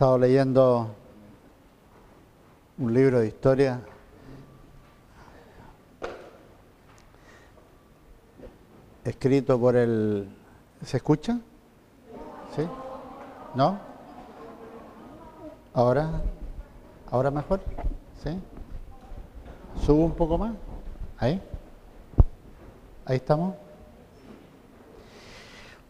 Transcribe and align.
estado 0.00 0.16
leyendo 0.16 0.88
un 2.78 2.94
libro 2.94 3.20
de 3.20 3.26
historia 3.26 3.82
escrito 9.04 9.60
por 9.60 9.76
el... 9.76 10.26
¿Se 10.82 10.96
escucha? 10.96 11.38
¿Sí? 12.56 12.62
¿No? 13.54 13.78
¿Ahora? 15.74 16.22
¿Ahora 17.10 17.30
mejor? 17.30 17.60
¿Sí? 18.24 18.40
¿Subo 19.84 20.06
un 20.06 20.14
poco 20.14 20.38
más? 20.38 20.54
¿Ahí? 21.18 21.42
¿Ahí 23.04 23.16
estamos? 23.16 23.54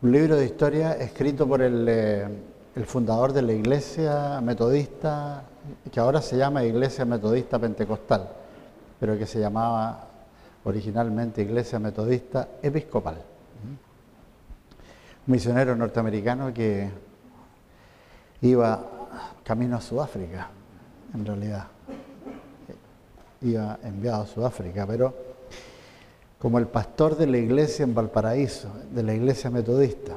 Un 0.02 0.10
libro 0.10 0.34
de 0.34 0.46
historia 0.46 0.94
escrito 0.94 1.46
por 1.46 1.62
el, 1.62 1.86
eh, 1.88 2.28
el 2.76 2.86
fundador 2.86 3.32
de 3.32 3.42
la 3.42 3.52
iglesia 3.52 4.40
metodista, 4.40 5.42
que 5.90 6.00
ahora 6.00 6.22
se 6.22 6.36
llama 6.36 6.64
Iglesia 6.64 7.04
Metodista 7.04 7.58
Pentecostal, 7.58 8.28
pero 8.98 9.18
que 9.18 9.26
se 9.26 9.40
llamaba 9.40 10.06
originalmente 10.64 11.42
Iglesia 11.42 11.78
Metodista 11.78 12.48
Episcopal. 12.62 13.16
Un 15.26 15.32
misionero 15.32 15.74
norteamericano 15.74 16.52
que 16.54 16.88
iba 18.42 18.84
camino 19.42 19.76
a 19.76 19.80
Sudáfrica, 19.80 20.48
en 21.12 21.26
realidad. 21.26 21.66
Iba 23.42 23.78
enviado 23.82 24.22
a 24.22 24.26
Sudáfrica, 24.26 24.86
pero 24.86 25.14
como 26.38 26.58
el 26.58 26.66
pastor 26.66 27.16
de 27.16 27.26
la 27.26 27.38
iglesia 27.38 27.82
en 27.82 27.94
Valparaíso, 27.94 28.68
de 28.92 29.02
la 29.02 29.12
iglesia 29.12 29.50
metodista, 29.50 30.14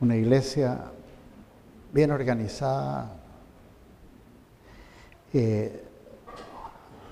una 0.00 0.16
iglesia 0.16 0.78
bien 1.96 2.10
organizada, 2.10 3.10
eh, 5.32 5.82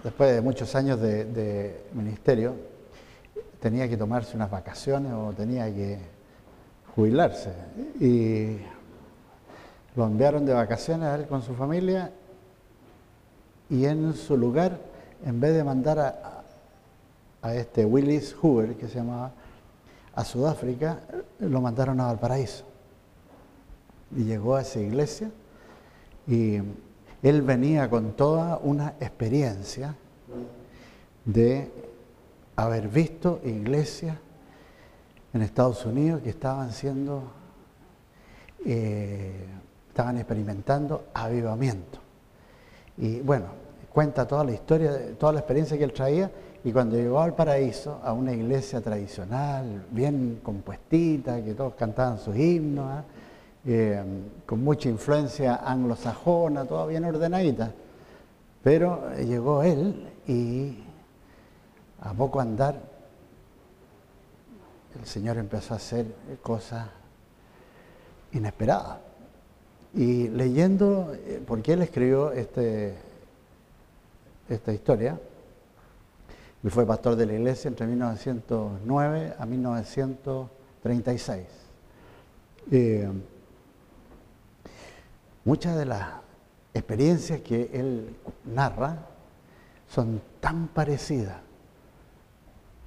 después 0.02 0.34
de 0.34 0.42
muchos 0.42 0.74
años 0.74 1.00
de, 1.00 1.86
ministerio, 1.94 2.54
tenía 3.60 3.88
que 3.88 3.96
tomarse 3.96 4.36
unas 4.36 4.50
vacaciones 4.50 5.10
o 5.14 5.32
tenía 5.32 5.74
que 5.74 5.98
jubilarse. 6.94 7.50
Y 7.98 8.58
lo 9.96 10.04
enviaron 10.06 10.44
de 10.44 10.52
vacaciones 10.52 11.08
a 11.08 11.14
él 11.14 11.26
con 11.28 11.40
su 11.40 11.54
familia 11.54 12.12
y 13.70 13.86
en 13.86 14.12
su 14.12 14.36
lugar, 14.36 14.78
en 15.24 15.40
vez 15.40 15.54
de 15.54 15.64
mandar 15.64 15.98
a, 15.98 16.42
a 17.40 17.54
este 17.54 17.86
Willis 17.86 18.34
Hoover, 18.34 18.74
que 18.74 18.86
se 18.86 18.96
llamaba, 18.96 19.32
a 20.14 20.24
Sudáfrica, 20.24 20.98
lo 21.38 21.62
mandaron 21.62 21.98
a 22.00 22.08
Valparaíso. 22.08 22.73
Y 24.16 24.24
llegó 24.24 24.56
a 24.56 24.62
esa 24.62 24.80
iglesia 24.80 25.30
y 26.26 26.60
él 27.22 27.42
venía 27.42 27.88
con 27.88 28.12
toda 28.12 28.58
una 28.58 28.94
experiencia 29.00 29.94
de 31.24 31.70
haber 32.56 32.88
visto 32.88 33.40
iglesias 33.44 34.16
en 35.32 35.42
Estados 35.42 35.84
Unidos 35.84 36.22
que 36.22 36.30
estaban 36.30 36.72
siendo, 36.72 37.22
eh, 38.64 39.46
estaban 39.88 40.18
experimentando 40.18 41.06
avivamiento. 41.14 41.98
Y 42.98 43.20
bueno, 43.20 43.46
cuenta 43.92 44.26
toda 44.26 44.44
la 44.44 44.52
historia, 44.52 45.16
toda 45.18 45.32
la 45.32 45.40
experiencia 45.40 45.76
que 45.76 45.84
él 45.84 45.92
traía 45.92 46.30
y 46.62 46.72
cuando 46.72 46.96
llegó 46.96 47.20
al 47.20 47.34
paraíso, 47.34 48.00
a 48.02 48.12
una 48.12 48.32
iglesia 48.32 48.80
tradicional, 48.80 49.86
bien 49.90 50.40
compuestita, 50.42 51.42
que 51.42 51.54
todos 51.54 51.74
cantaban 51.74 52.18
sus 52.18 52.36
himnos, 52.36 52.86
¿ah? 52.90 53.04
Eh, 53.66 54.04
con 54.44 54.62
mucha 54.62 54.90
influencia 54.90 55.56
anglosajona, 55.56 56.66
toda 56.66 56.86
bien 56.86 57.04
ordenadita. 57.04 57.72
Pero 58.62 59.14
llegó 59.16 59.62
él 59.62 60.12
y 60.26 60.84
a 62.00 62.12
poco 62.12 62.40
andar 62.40 62.78
el 65.00 65.06
Señor 65.06 65.38
empezó 65.38 65.72
a 65.74 65.78
hacer 65.78 66.06
cosas 66.42 66.88
inesperadas. 68.32 68.98
Y 69.94 70.28
leyendo, 70.28 71.14
eh, 71.14 71.42
porque 71.46 71.72
él 71.72 71.80
escribió 71.82 72.32
este, 72.32 72.94
esta 74.48 74.72
historia, 74.72 75.18
él 76.62 76.70
fue 76.70 76.86
pastor 76.86 77.16
de 77.16 77.26
la 77.26 77.32
iglesia 77.34 77.68
entre 77.68 77.86
1909 77.86 79.34
a 79.38 79.46
1936. 79.46 81.46
Muchas 85.44 85.76
de 85.76 85.84
las 85.84 86.08
experiencias 86.72 87.42
que 87.42 87.70
él 87.74 88.16
narra 88.46 88.96
son 89.88 90.22
tan 90.40 90.68
parecidas 90.68 91.36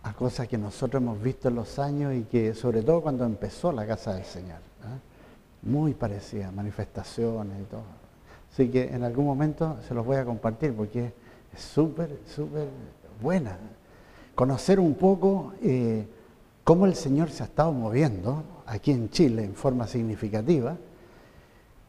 a 0.02 0.14
cosas 0.14 0.48
que 0.48 0.58
nosotros 0.58 1.04
hemos 1.04 1.22
visto 1.22 1.50
en 1.50 1.56
los 1.56 1.78
años 1.78 2.16
y 2.16 2.24
que 2.24 2.56
sobre 2.56 2.82
todo 2.82 3.02
cuando 3.02 3.26
empezó 3.26 3.72
la 3.72 3.86
casa 3.86 4.16
del 4.16 4.26
Señor, 4.26 4.58
¿eh? 4.58 5.00
muy 5.64 5.94
parecidas, 5.94 6.52
manifestaciones 6.52 7.62
y 7.62 7.66
todo. 7.66 7.84
Así 8.52 8.70
que 8.70 8.86
en 8.86 9.04
algún 9.04 9.26
momento 9.26 9.78
se 9.88 9.94
los 9.94 10.04
voy 10.04 10.18
a 10.18 10.26
compartir 10.26 10.74
porque 10.74 11.14
es 11.54 11.62
súper, 11.62 12.22
súper 12.26 12.70
buena. 13.22 13.56
Conocer 14.34 14.80
un 14.80 14.96
poco 14.96 15.54
eh, 15.62 16.08
cómo 16.64 16.88
el 16.88 16.96
Señor 16.96 17.30
se 17.30 17.44
ha 17.44 17.46
estado 17.46 17.72
moviendo 17.72 18.44
aquí 18.66 18.92
en 18.92 19.12
Chile 19.12 19.44
en 19.44 19.54
forma 19.54 19.86
significativa 19.86 20.76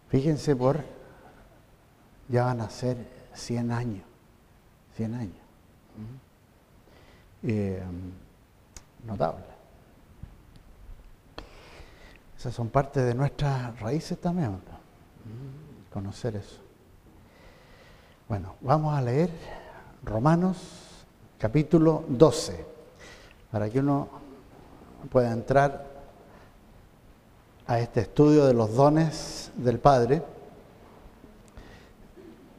Fíjense 0.08 0.56
por, 0.56 0.82
ya 2.28 2.44
van 2.44 2.60
a 2.60 2.70
ser 2.70 2.96
100 3.34 3.70
años, 3.72 4.04
100 4.96 5.14
años. 5.14 5.36
Eh, 7.42 7.82
notable. 9.04 9.44
Esas 12.38 12.54
son 12.54 12.68
parte 12.68 13.00
de 13.00 13.14
nuestras 13.14 13.78
raíces 13.80 14.20
también, 14.20 14.60
conocer 15.92 16.36
eso. 16.36 16.60
Bueno, 18.28 18.54
vamos 18.60 18.96
a 18.96 19.02
leer 19.02 19.30
Romanos 20.04 20.58
capítulo 21.38 22.04
12, 22.08 22.64
para 23.50 23.68
que 23.68 23.80
uno 23.80 24.08
pueda 25.10 25.32
entrar 25.32 25.87
a 27.68 27.78
este 27.80 28.00
estudio 28.00 28.46
de 28.46 28.54
los 28.54 28.74
dones 28.74 29.52
del 29.56 29.78
Padre 29.78 30.22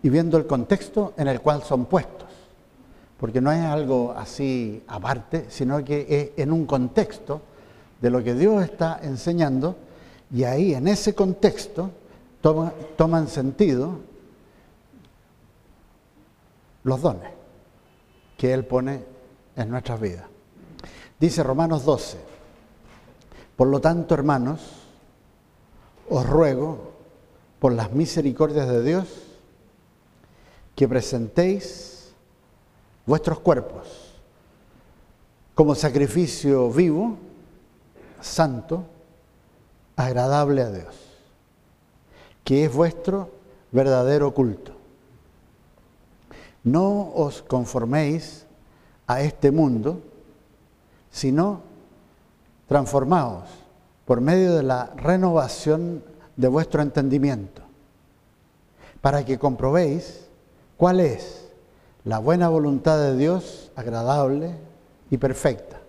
y 0.03 0.09
viendo 0.09 0.37
el 0.37 0.45
contexto 0.45 1.13
en 1.17 1.27
el 1.27 1.41
cual 1.41 1.63
son 1.63 1.87
puestos, 1.87 2.29
porque 3.19 3.41
no 3.41 3.51
es 3.51 3.59
algo 3.65 4.13
así 4.15 4.83
aparte, 4.87 5.47
sino 5.49 5.83
que 5.83 6.05
es 6.07 6.41
en 6.41 6.53
un 6.53 6.67
contexto 6.67 7.41
de 7.99 8.09
lo 8.11 8.23
que 8.23 8.35
Dios 8.35 8.63
está 8.63 8.99
enseñando 9.01 9.75
y 10.31 10.43
ahí 10.43 10.75
en 10.75 10.87
ese 10.87 11.15
contexto 11.15 11.89
toman 12.95 13.27
sentido 13.27 13.97
los 16.83 17.01
dones 17.01 17.31
que 18.37 18.53
Él 18.53 18.63
pone 18.63 19.03
en 19.55 19.69
nuestras 19.69 19.99
vidas. 19.99 20.25
Dice 21.19 21.41
Romanos 21.43 21.83
12, 21.83 22.17
por 23.57 23.67
lo 23.67 23.81
tanto, 23.81 24.13
hermanos, 24.13 24.78
os 26.09 26.25
ruego, 26.25 26.89
por 27.59 27.73
las 27.73 27.91
misericordias 27.91 28.67
de 28.67 28.83
Dios, 28.83 29.07
que 30.75 30.87
presentéis 30.87 32.13
vuestros 33.05 33.39
cuerpos 33.39 34.09
como 35.53 35.75
sacrificio 35.75 36.71
vivo, 36.71 37.17
santo, 38.21 38.85
agradable 39.97 40.61
a 40.61 40.71
Dios, 40.71 40.95
que 42.45 42.63
es 42.63 42.73
vuestro 42.73 43.29
verdadero 43.73 44.33
culto. 44.33 44.71
No 46.63 47.11
os 47.13 47.41
conforméis 47.41 48.45
a 49.05 49.21
este 49.21 49.51
mundo, 49.51 50.01
sino 51.11 51.61
transformaos 52.67 53.49
por 54.09 54.21
medio 54.21 54.55
de 54.55 54.63
la 54.63 54.91
renovación 54.95 56.03
de 56.35 56.47
vuestro 56.47 56.81
entendimiento, 56.81 57.61
para 59.01 59.23
que 59.23 59.37
comprobéis 59.37 60.25
cuál 60.77 60.99
es 60.99 61.47
la 62.05 62.17
buena 62.17 62.49
voluntad 62.49 62.97
de 62.97 63.15
Dios, 63.15 63.71
agradable 63.75 64.55
y 65.11 65.17
perfecta. 65.17 65.79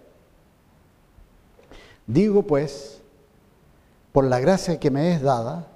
Digo 2.06 2.42
pues, 2.42 3.00
por 4.12 4.24
la 4.24 4.38
gracia 4.38 4.78
que 4.78 4.90
me 4.90 5.14
es 5.14 5.22
dada, 5.22 5.68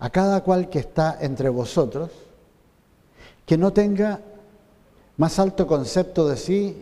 a 0.00 0.10
cada 0.10 0.42
cual 0.42 0.68
que 0.68 0.80
está 0.80 1.18
entre 1.20 1.50
vosotros, 1.50 2.10
que 3.46 3.56
no 3.56 3.72
tenga 3.72 4.18
más 5.16 5.38
alto 5.38 5.68
concepto 5.68 6.26
de 6.26 6.36
sí 6.36 6.76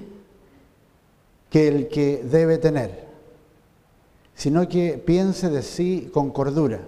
que 1.51 1.69
el 1.69 1.89
que 1.89 2.23
debe 2.25 2.57
tener 2.57 3.06
sino 4.37 4.69
que 4.69 5.03
piense 5.05 5.49
de 5.49 5.63
sí 5.63 6.11
con 6.13 6.31
cordura, 6.31 6.81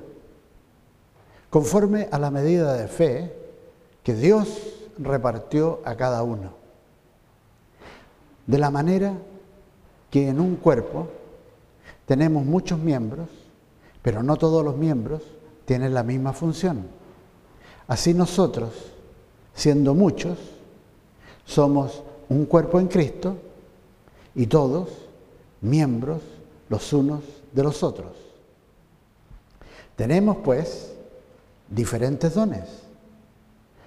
conforme 1.48 2.08
a 2.12 2.18
la 2.18 2.30
medida 2.30 2.74
de 2.74 2.86
fe 2.88 3.32
que 4.02 4.14
Dios 4.14 4.48
repartió 4.98 5.80
a 5.84 5.96
cada 5.96 6.22
uno. 6.22 6.52
De 8.46 8.58
la 8.58 8.70
manera 8.70 9.14
que 10.10 10.28
en 10.28 10.40
un 10.40 10.56
cuerpo 10.56 11.08
tenemos 12.04 12.44
muchos 12.44 12.78
miembros, 12.78 13.28
pero 14.02 14.22
no 14.22 14.36
todos 14.36 14.62
los 14.62 14.76
miembros 14.76 15.22
tienen 15.64 15.94
la 15.94 16.02
misma 16.02 16.34
función. 16.34 16.86
Así 17.86 18.12
nosotros, 18.12 18.74
siendo 19.54 19.94
muchos, 19.94 20.38
somos 21.46 22.02
un 22.28 22.44
cuerpo 22.44 22.78
en 22.78 22.88
Cristo 22.88 23.36
y 24.34 24.46
todos 24.46 24.90
miembros 25.62 26.20
los 26.68 26.92
unos 26.92 27.37
de 27.52 27.62
los 27.62 27.82
otros. 27.82 28.12
Tenemos 29.96 30.38
pues 30.38 30.92
diferentes 31.68 32.34
dones, 32.34 32.64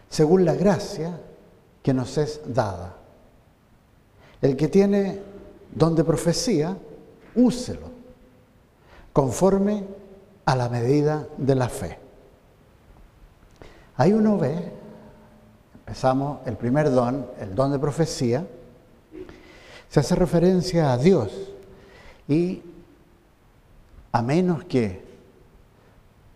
según 0.09 0.45
la 0.45 0.55
gracia 0.55 1.19
que 1.81 1.93
nos 1.93 2.17
es 2.17 2.41
dada. 2.45 2.95
El 4.41 4.57
que 4.57 4.67
tiene 4.67 5.19
don 5.73 5.95
de 5.95 6.03
profecía, 6.03 6.77
úselo, 7.35 7.89
conforme 9.13 9.85
a 10.45 10.55
la 10.55 10.69
medida 10.69 11.27
de 11.37 11.55
la 11.55 11.69
fe. 11.69 11.97
Ahí 13.97 14.13
uno 14.13 14.37
ve, 14.37 14.71
empezamos 15.79 16.39
el 16.45 16.57
primer 16.57 16.91
don, 16.91 17.27
el 17.39 17.53
don 17.55 17.71
de 17.71 17.79
profecía, 17.79 18.45
se 19.89 19.99
hace 19.99 20.15
referencia 20.15 20.93
a 20.93 20.97
Dios 20.97 21.31
y 22.27 22.61
a 24.11 24.21
menos 24.21 24.63
que 24.65 25.03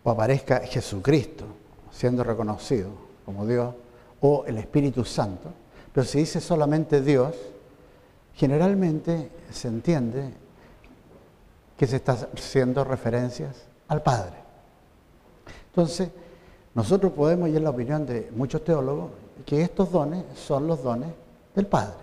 aparezca 0.03 0.59
Jesucristo 0.59 1.45
siendo 1.91 2.23
reconocido 2.23 2.89
como 3.25 3.45
Dios 3.45 3.73
o 4.21 4.45
el 4.45 4.57
Espíritu 4.57 5.03
Santo, 5.03 5.49
pero 5.93 6.05
si 6.05 6.19
dice 6.19 6.41
solamente 6.41 7.01
Dios, 7.01 7.35
generalmente 8.33 9.31
se 9.51 9.67
entiende 9.67 10.33
que 11.77 11.87
se 11.87 11.97
está 11.97 12.13
haciendo 12.33 12.83
referencias 12.83 13.65
al 13.87 14.01
Padre. 14.03 14.35
Entonces, 15.67 16.09
nosotros 16.73 17.13
podemos, 17.13 17.49
y 17.49 17.55
en 17.55 17.63
la 17.63 17.69
opinión 17.69 18.05
de 18.05 18.29
muchos 18.35 18.63
teólogos, 18.63 19.11
que 19.45 19.61
estos 19.61 19.91
dones 19.91 20.23
son 20.35 20.67
los 20.67 20.83
dones 20.83 21.09
del 21.55 21.67
Padre. 21.67 21.97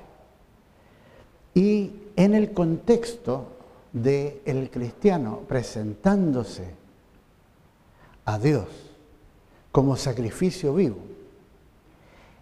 Y 1.54 1.92
en 2.16 2.34
el 2.34 2.52
contexto 2.52 3.46
del 3.92 4.70
cristiano 4.70 5.40
presentándose 5.46 6.74
a 8.24 8.38
Dios 8.38 8.66
como 9.70 9.96
sacrificio 9.96 10.74
vivo, 10.74 10.98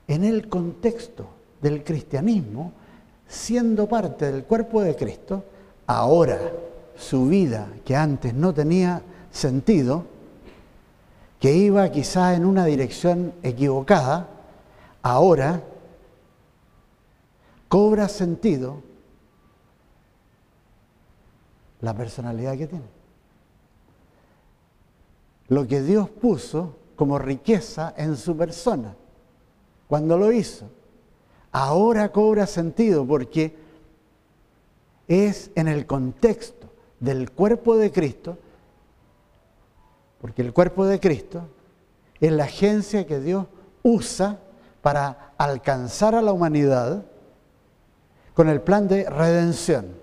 en 0.08 0.25
el 0.25 0.49
contexto 0.49 1.26
del 1.62 1.85
cristianismo, 1.85 2.73
siendo 3.29 3.88
parte 3.88 4.32
del 4.32 4.44
cuerpo 4.44 4.82
de 4.82 4.97
Cristo, 4.97 5.44
ahora 5.87 6.41
su 6.97 7.26
vida 7.26 7.69
que 7.85 7.94
antes 7.94 8.35
no 8.35 8.52
tenía 8.52 9.02
sentido, 9.31 10.05
que 11.38 11.55
iba 11.55 11.91
quizá 11.91 12.35
en 12.35 12.44
una 12.44 12.67
dirección 12.67 13.32
equivocada, 13.43 14.29
ahora 15.02 15.62
cobra 17.69 18.08
sentido 18.08 18.82
la 21.80 21.94
personalidad 21.94 22.56
que 22.56 22.66
tiene. 22.66 22.84
Lo 25.48 25.66
que 25.66 25.82
Dios 25.82 26.08
puso 26.08 26.76
como 26.96 27.18
riqueza 27.18 27.94
en 27.96 28.16
su 28.16 28.36
persona, 28.36 28.94
cuando 29.88 30.16
lo 30.16 30.30
hizo, 30.30 30.66
ahora 31.50 32.12
cobra 32.12 32.46
sentido 32.46 33.06
porque 33.06 33.56
es 35.08 35.50
en 35.56 35.66
el 35.66 35.86
contexto 35.86 36.68
del 37.00 37.32
cuerpo 37.32 37.76
de 37.76 37.90
Cristo, 37.90 38.38
porque 40.20 40.42
el 40.42 40.52
cuerpo 40.52 40.86
de 40.86 41.00
Cristo 41.00 41.42
es 42.20 42.30
la 42.30 42.44
agencia 42.44 43.06
que 43.06 43.18
Dios 43.18 43.46
usa 43.82 44.38
para 44.82 45.32
alcanzar 45.38 46.14
a 46.14 46.22
la 46.22 46.32
humanidad 46.32 47.04
con 48.34 48.48
el 48.48 48.60
plan 48.60 48.86
de 48.86 49.08
redención. 49.08 50.00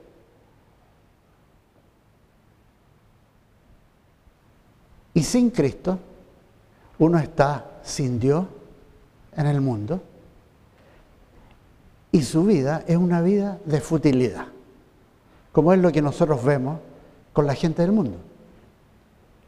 Y 5.18 5.24
sin 5.24 5.50
Cristo, 5.50 5.98
uno 7.00 7.18
está 7.18 7.80
sin 7.82 8.20
Dios 8.20 8.46
en 9.36 9.48
el 9.48 9.62
mundo 9.62 10.00
y 12.12 12.22
su 12.22 12.44
vida 12.44 12.84
es 12.86 12.98
una 12.98 13.24
vida 13.24 13.58
de 13.66 13.82
futilidad, 13.82 14.46
como 15.52 15.74
es 15.74 15.80
lo 15.80 15.92
que 15.92 16.04
nosotros 16.04 16.44
vemos 16.44 16.78
con 17.34 17.48
la 17.48 17.56
gente 17.56 17.82
del 17.82 17.94
mundo, 17.94 18.20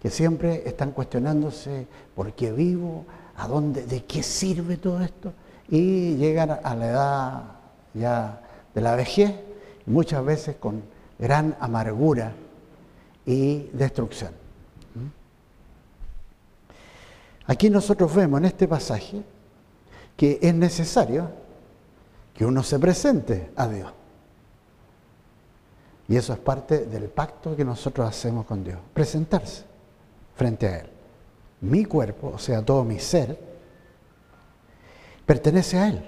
que 0.01 0.09
siempre 0.09 0.67
están 0.67 0.89
cuestionándose 0.89 1.85
por 2.15 2.33
qué 2.33 2.51
vivo, 2.51 3.05
a 3.37 3.47
dónde, 3.47 3.85
de 3.85 4.05
qué 4.05 4.23
sirve 4.23 4.77
todo 4.77 5.01
esto, 5.01 5.33
y 5.69 6.15
llegan 6.15 6.49
a 6.63 6.75
la 6.75 6.87
edad 6.87 7.43
ya 7.93 8.41
de 8.73 8.81
la 8.81 8.95
vejez, 8.95 9.35
muchas 9.85 10.25
veces 10.25 10.55
con 10.55 10.81
gran 11.19 11.55
amargura 11.59 12.33
y 13.23 13.69
destrucción. 13.71 14.48
Aquí 17.49 17.67
nosotros 17.71 18.13
vemos 18.13 18.39
en 18.39 18.45
este 18.45 18.67
pasaje 18.67 19.23
que 20.15 20.37
es 20.39 20.53
necesario 20.53 21.31
que 22.35 22.45
uno 22.45 22.61
se 22.61 22.77
presente 22.77 23.49
a 23.55 23.67
Dios. 23.67 23.91
Y 26.07 26.15
eso 26.15 26.31
es 26.31 26.37
parte 26.37 26.85
del 26.85 27.05
pacto 27.05 27.55
que 27.55 27.65
nosotros 27.65 28.07
hacemos 28.07 28.45
con 28.45 28.63
Dios, 28.63 28.77
presentarse 28.93 29.63
frente 30.35 30.67
a 30.67 30.79
Él. 30.81 30.89
Mi 31.61 31.85
cuerpo, 31.85 32.33
o 32.35 32.37
sea, 32.37 32.63
todo 32.63 32.83
mi 32.83 32.99
ser, 32.99 33.39
pertenece 35.25 35.79
a 35.79 35.87
Él. 35.87 36.03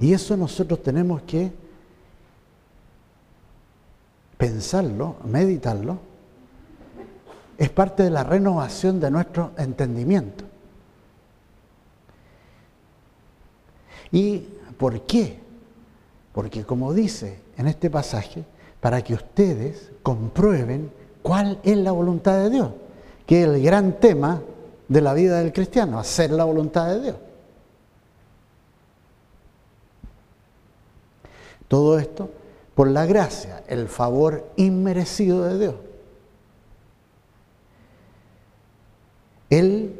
Y 0.00 0.12
eso 0.12 0.36
nosotros 0.36 0.82
tenemos 0.82 1.22
que 1.22 1.52
pensarlo, 4.36 5.18
meditarlo, 5.24 6.00
es 7.58 7.70
parte 7.70 8.02
de 8.02 8.10
la 8.10 8.24
renovación 8.24 9.00
de 9.00 9.10
nuestro 9.10 9.52
entendimiento. 9.56 10.44
¿Y 14.10 14.38
por 14.78 15.02
qué? 15.02 15.38
Porque 16.32 16.64
como 16.64 16.92
dice 16.92 17.40
en 17.56 17.68
este 17.68 17.90
pasaje, 17.90 18.44
para 18.80 19.02
que 19.02 19.14
ustedes 19.14 19.90
comprueben 20.02 20.90
cuál 21.22 21.58
es 21.62 21.76
la 21.76 21.92
voluntad 21.92 22.38
de 22.38 22.50
Dios, 22.50 22.70
que 23.26 23.42
es 23.42 23.48
el 23.48 23.62
gran 23.62 23.98
tema 23.98 24.42
de 24.88 25.00
la 25.00 25.14
vida 25.14 25.38
del 25.38 25.52
cristiano, 25.52 25.98
hacer 25.98 26.30
la 26.30 26.44
voluntad 26.44 26.88
de 26.88 27.00
Dios. 27.00 27.16
Todo 31.68 31.98
esto 31.98 32.30
por 32.74 32.88
la 32.88 33.06
gracia, 33.06 33.62
el 33.66 33.88
favor 33.88 34.50
inmerecido 34.56 35.44
de 35.44 35.58
Dios. 35.58 35.74
Él 39.58 39.94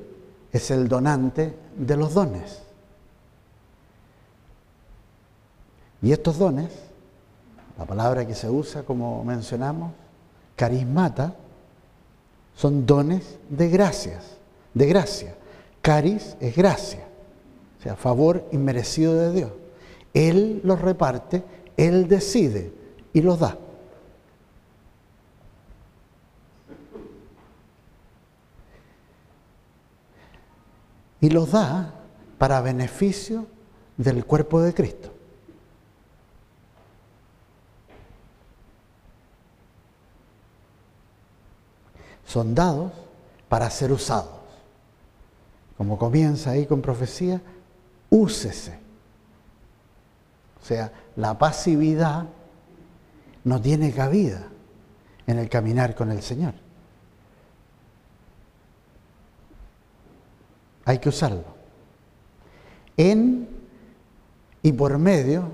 es 0.52 0.72
el 0.72 0.88
donante 0.88 1.54
de 1.76 1.96
los 1.96 2.14
dones. 2.14 2.60
Y 6.02 6.10
estos 6.10 6.38
dones, 6.38 6.70
la 7.78 7.84
palabra 7.84 8.26
que 8.26 8.34
se 8.34 8.50
usa 8.50 8.82
como 8.82 9.22
mencionamos, 9.22 9.92
carismata, 10.56 11.36
son 12.56 12.84
dones 12.84 13.38
de 13.48 13.68
gracias, 13.68 14.24
de 14.74 14.86
gracia. 14.86 15.36
Caris 15.82 16.36
es 16.40 16.56
gracia, 16.56 17.04
o 17.78 17.82
sea, 17.82 17.94
favor 17.94 18.48
inmerecido 18.50 19.14
de 19.14 19.32
Dios. 19.32 19.52
Él 20.14 20.62
los 20.64 20.80
reparte, 20.80 21.44
Él 21.76 22.08
decide 22.08 22.72
y 23.12 23.20
los 23.20 23.38
da. 23.38 23.56
Y 31.24 31.30
los 31.30 31.52
da 31.52 31.90
para 32.36 32.60
beneficio 32.60 33.46
del 33.96 34.26
cuerpo 34.26 34.60
de 34.60 34.74
Cristo. 34.74 35.10
Son 42.26 42.54
dados 42.54 42.92
para 43.48 43.70
ser 43.70 43.90
usados. 43.90 44.28
Como 45.78 45.96
comienza 45.96 46.50
ahí 46.50 46.66
con 46.66 46.82
profecía, 46.82 47.40
úsese. 48.10 48.78
O 50.60 50.66
sea, 50.66 50.92
la 51.16 51.38
pasividad 51.38 52.26
no 53.44 53.62
tiene 53.62 53.92
cabida 53.92 54.46
en 55.26 55.38
el 55.38 55.48
caminar 55.48 55.94
con 55.94 56.10
el 56.10 56.20
Señor. 56.20 56.63
Hay 60.84 60.98
que 60.98 61.08
usarlo. 61.08 61.44
En 62.96 63.48
y 64.62 64.72
por 64.72 64.98
medio 64.98 65.50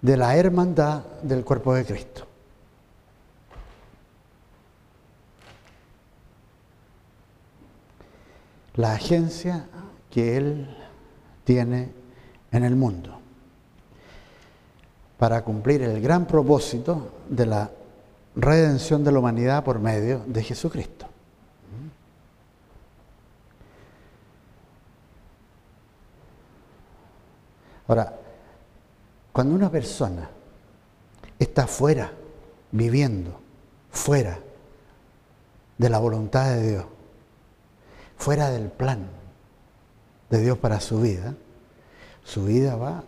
de 0.00 0.16
la 0.16 0.36
hermandad 0.36 1.04
del 1.22 1.44
cuerpo 1.44 1.74
de 1.74 1.84
Cristo. 1.84 2.26
La 8.74 8.92
agencia 8.92 9.66
que 10.10 10.36
Él 10.36 10.76
tiene 11.44 11.90
en 12.52 12.64
el 12.64 12.76
mundo 12.76 13.18
para 15.18 15.42
cumplir 15.42 15.82
el 15.82 16.00
gran 16.00 16.26
propósito 16.26 17.10
de 17.28 17.46
la 17.46 17.70
redención 18.34 19.02
de 19.02 19.12
la 19.12 19.18
humanidad 19.18 19.64
por 19.64 19.78
medio 19.80 20.22
de 20.26 20.42
Jesucristo. 20.42 20.95
Ahora, 27.88 28.12
cuando 29.32 29.54
una 29.54 29.70
persona 29.70 30.28
está 31.38 31.66
fuera, 31.66 32.12
viviendo, 32.72 33.38
fuera 33.90 34.38
de 35.78 35.90
la 35.90 35.98
voluntad 35.98 36.54
de 36.54 36.70
Dios, 36.70 36.84
fuera 38.16 38.50
del 38.50 38.70
plan 38.70 39.08
de 40.30 40.40
Dios 40.40 40.58
para 40.58 40.80
su 40.80 41.00
vida, 41.00 41.34
su 42.24 42.44
vida 42.44 42.76
va 42.76 43.04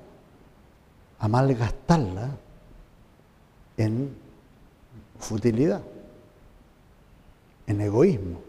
a 1.19 1.29
malgastarla 1.29 2.31
en 3.77 4.15
futilidad, 5.19 5.83
en 7.67 7.81
egoísmo. 7.81 8.41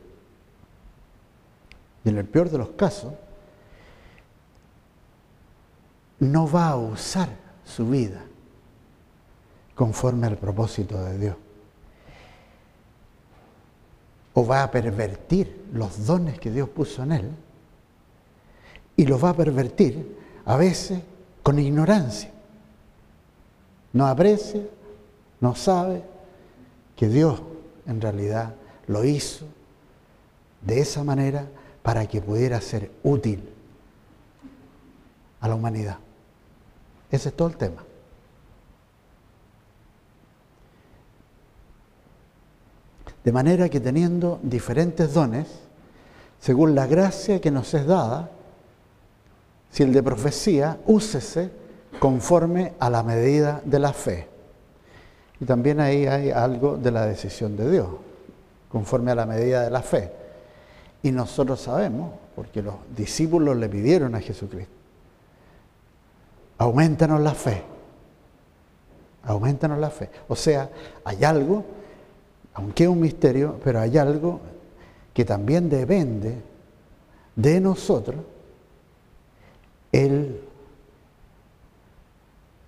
Y 2.03 2.09
en 2.09 2.17
el 2.17 2.25
peor 2.25 2.49
de 2.49 2.57
los 2.57 2.69
casos, 2.69 3.13
no 6.19 6.49
va 6.49 6.69
a 6.69 6.77
usar 6.77 7.29
su 7.65 7.87
vida 7.89 8.21
conforme 9.75 10.27
al 10.27 10.37
propósito 10.37 11.01
de 11.03 11.17
Dios. 11.17 11.35
O 14.33 14.45
va 14.45 14.63
a 14.63 14.71
pervertir 14.71 15.65
los 15.73 16.05
dones 16.05 16.39
que 16.39 16.51
Dios 16.51 16.69
puso 16.69 17.03
en 17.03 17.11
él 17.13 17.31
y 18.95 19.05
los 19.05 19.23
va 19.23 19.29
a 19.29 19.35
pervertir 19.35 20.17
a 20.45 20.57
veces 20.57 20.99
con 21.41 21.57
ignorancia. 21.59 22.31
No 23.93 24.07
aprecia, 24.07 24.61
no 25.39 25.55
sabe 25.55 26.03
que 26.95 27.07
Dios 27.07 27.41
en 27.85 28.01
realidad 28.01 28.55
lo 28.87 29.05
hizo 29.05 29.45
de 30.61 30.81
esa 30.81 31.03
manera 31.03 31.47
para 31.81 32.05
que 32.05 32.21
pudiera 32.21 32.59
ser 32.59 32.91
útil 33.03 33.49
a 35.39 35.47
la 35.47 35.55
humanidad. 35.55 35.97
Ese 37.11 37.29
es 37.29 37.35
todo 37.35 37.47
el 37.47 37.57
tema. 37.57 37.83
De 43.23 43.31
manera 43.31 43.69
que 43.69 43.79
teniendo 43.79 44.39
diferentes 44.43 45.13
dones, 45.13 45.47
según 46.39 46.73
la 46.73 46.87
gracia 46.87 47.41
que 47.41 47.51
nos 47.51 47.73
es 47.73 47.85
dada, 47.85 48.29
si 49.71 49.83
el 49.83 49.93
de 49.93 50.01
profecía, 50.01 50.79
úsese 50.85 51.51
conforme 51.99 52.73
a 52.79 52.89
la 52.89 53.03
medida 53.03 53.61
de 53.65 53.79
la 53.79 53.93
fe. 53.93 54.27
Y 55.39 55.45
también 55.45 55.79
ahí 55.79 56.05
hay 56.05 56.31
algo 56.31 56.77
de 56.77 56.91
la 56.91 57.05
decisión 57.05 57.55
de 57.55 57.69
Dios, 57.69 57.87
conforme 58.69 59.11
a 59.11 59.15
la 59.15 59.25
medida 59.25 59.63
de 59.63 59.69
la 59.69 59.81
fe. 59.81 60.11
Y 61.03 61.11
nosotros 61.11 61.61
sabemos, 61.61 62.11
porque 62.35 62.61
los 62.61 62.75
discípulos 62.95 63.55
le 63.57 63.69
pidieron 63.69 64.15
a 64.15 64.21
Jesucristo, 64.21 64.73
aumentanos 66.59 67.21
la 67.21 67.33
fe, 67.33 67.63
aumentanos 69.23 69.79
la 69.79 69.89
fe. 69.89 70.09
O 70.27 70.35
sea, 70.35 70.69
hay 71.03 71.23
algo, 71.23 71.65
aunque 72.53 72.83
es 72.83 72.89
un 72.89 72.99
misterio, 72.99 73.59
pero 73.63 73.79
hay 73.79 73.97
algo 73.97 74.39
que 75.13 75.25
también 75.25 75.69
depende 75.69 76.37
de 77.35 77.59
nosotros, 77.61 78.17
el 79.91 80.41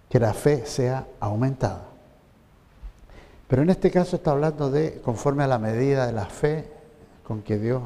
que 0.10 0.20
la 0.20 0.34
fe 0.34 0.66
sea 0.66 1.06
aumentada. 1.20 1.84
Pero 3.48 3.62
en 3.62 3.70
este 3.70 3.92
caso 3.92 4.16
está 4.16 4.32
hablando 4.32 4.72
de 4.72 5.02
conforme 5.02 5.44
a 5.44 5.48
la 5.48 5.60
medida 5.60 6.08
de 6.08 6.14
la 6.14 6.26
fe 6.26 6.66
con 7.28 7.42
que 7.42 7.60
Dios 7.60 7.82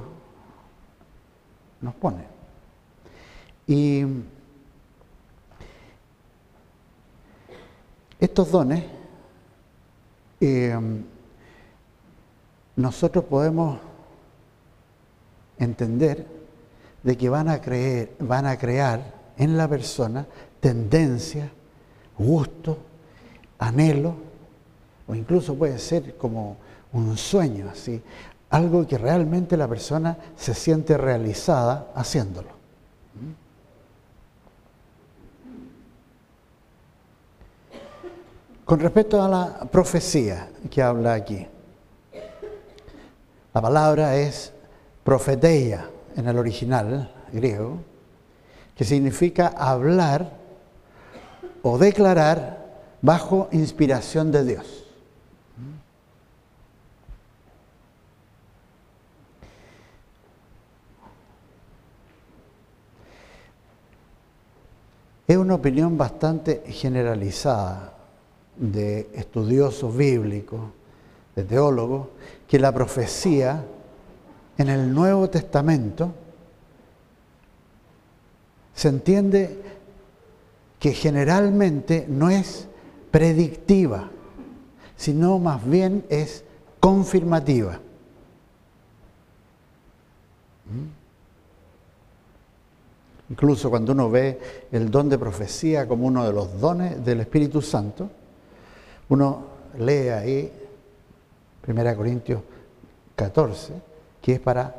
nos 1.82 1.96
pone. 1.96 2.24
Y 3.68 4.06
estos 8.26 8.52
dones 8.52 8.84
eh, 10.42 10.78
nosotros 12.76 13.24
podemos 13.26 13.80
entender 15.58 16.26
de 17.04 17.18
que 17.18 17.30
van 17.30 17.50
a, 17.50 17.62
creer, 17.62 18.16
van 18.20 18.48
a 18.48 18.58
crear 18.58 19.14
en 19.38 19.58
la 19.58 19.68
persona 19.68 20.26
tendencias, 20.60 21.50
gusto, 22.18 22.78
anhelo, 23.60 24.16
o 25.08 25.14
incluso 25.14 25.56
puede 25.56 25.78
ser 25.78 26.18
como 26.18 26.58
un 26.94 27.16
sueño, 27.18 27.70
así, 27.72 28.02
algo 28.50 28.88
que 28.88 28.98
realmente 28.98 29.56
la 29.56 29.68
persona 29.68 30.18
se 30.36 30.56
siente 30.56 30.98
realizada 30.98 31.92
haciéndolo. 31.94 32.55
Con 38.66 38.80
respecto 38.80 39.22
a 39.22 39.30
la 39.30 39.60
profecía 39.72 40.50
que 40.72 40.82
habla 40.82 41.14
aquí, 41.14 41.46
la 43.54 43.62
palabra 43.62 44.16
es 44.16 44.52
profeteia 45.04 45.88
en 46.16 46.28
el 46.28 46.40
original 46.40 47.14
griego, 47.32 47.78
que 48.76 48.84
significa 48.84 49.54
hablar 49.56 50.32
o 51.62 51.78
declarar 51.78 52.66
bajo 53.04 53.50
inspiración 53.52 54.32
de 54.32 54.44
Dios. 54.44 54.86
Es 65.28 65.38
una 65.38 65.54
opinión 65.54 66.00
bastante 66.00 66.64
generalizada 66.68 67.95
de 68.58 69.10
estudiosos 69.14 69.96
bíblicos, 69.96 70.62
de 71.36 71.44
teólogos, 71.44 72.08
que 72.48 72.60
la 72.60 72.74
profecía 72.74 73.64
en 74.58 74.70
el 74.70 74.94
Nuevo 74.94 75.30
Testamento 75.30 76.12
se 78.74 78.90
entiende 78.90 79.62
que 80.80 80.94
generalmente 80.94 82.06
no 82.08 82.30
es 82.30 82.68
predictiva, 83.12 84.10
sino 84.96 85.40
más 85.40 85.66
bien 85.68 86.06
es 86.10 86.44
confirmativa. 86.80 87.80
¿Mm? 90.66 91.06
Incluso 93.32 93.70
cuando 93.70 93.94
uno 93.94 94.10
ve 94.10 94.40
el 94.72 94.92
don 94.92 95.10
de 95.10 95.18
profecía 95.18 95.88
como 95.88 96.06
uno 96.06 96.26
de 96.26 96.34
los 96.34 96.60
dones 96.60 97.04
del 97.04 97.22
Espíritu 97.22 97.62
Santo, 97.62 98.10
uno 99.10 99.44
lee 99.78 100.10
ahí 100.10 100.52
1 101.68 101.98
Corintios 101.98 102.42
14, 103.16 103.74
que 104.22 104.34
es 104.34 104.40
para 104.40 104.76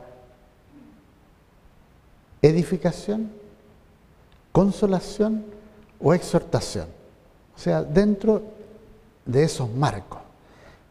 edificación, 2.42 3.30
consolación 4.52 5.44
o 6.00 6.14
exhortación. 6.14 6.88
O 7.56 7.58
sea, 7.58 7.82
dentro 7.82 8.42
de 9.24 9.42
esos 9.44 9.70
marcos 9.70 10.20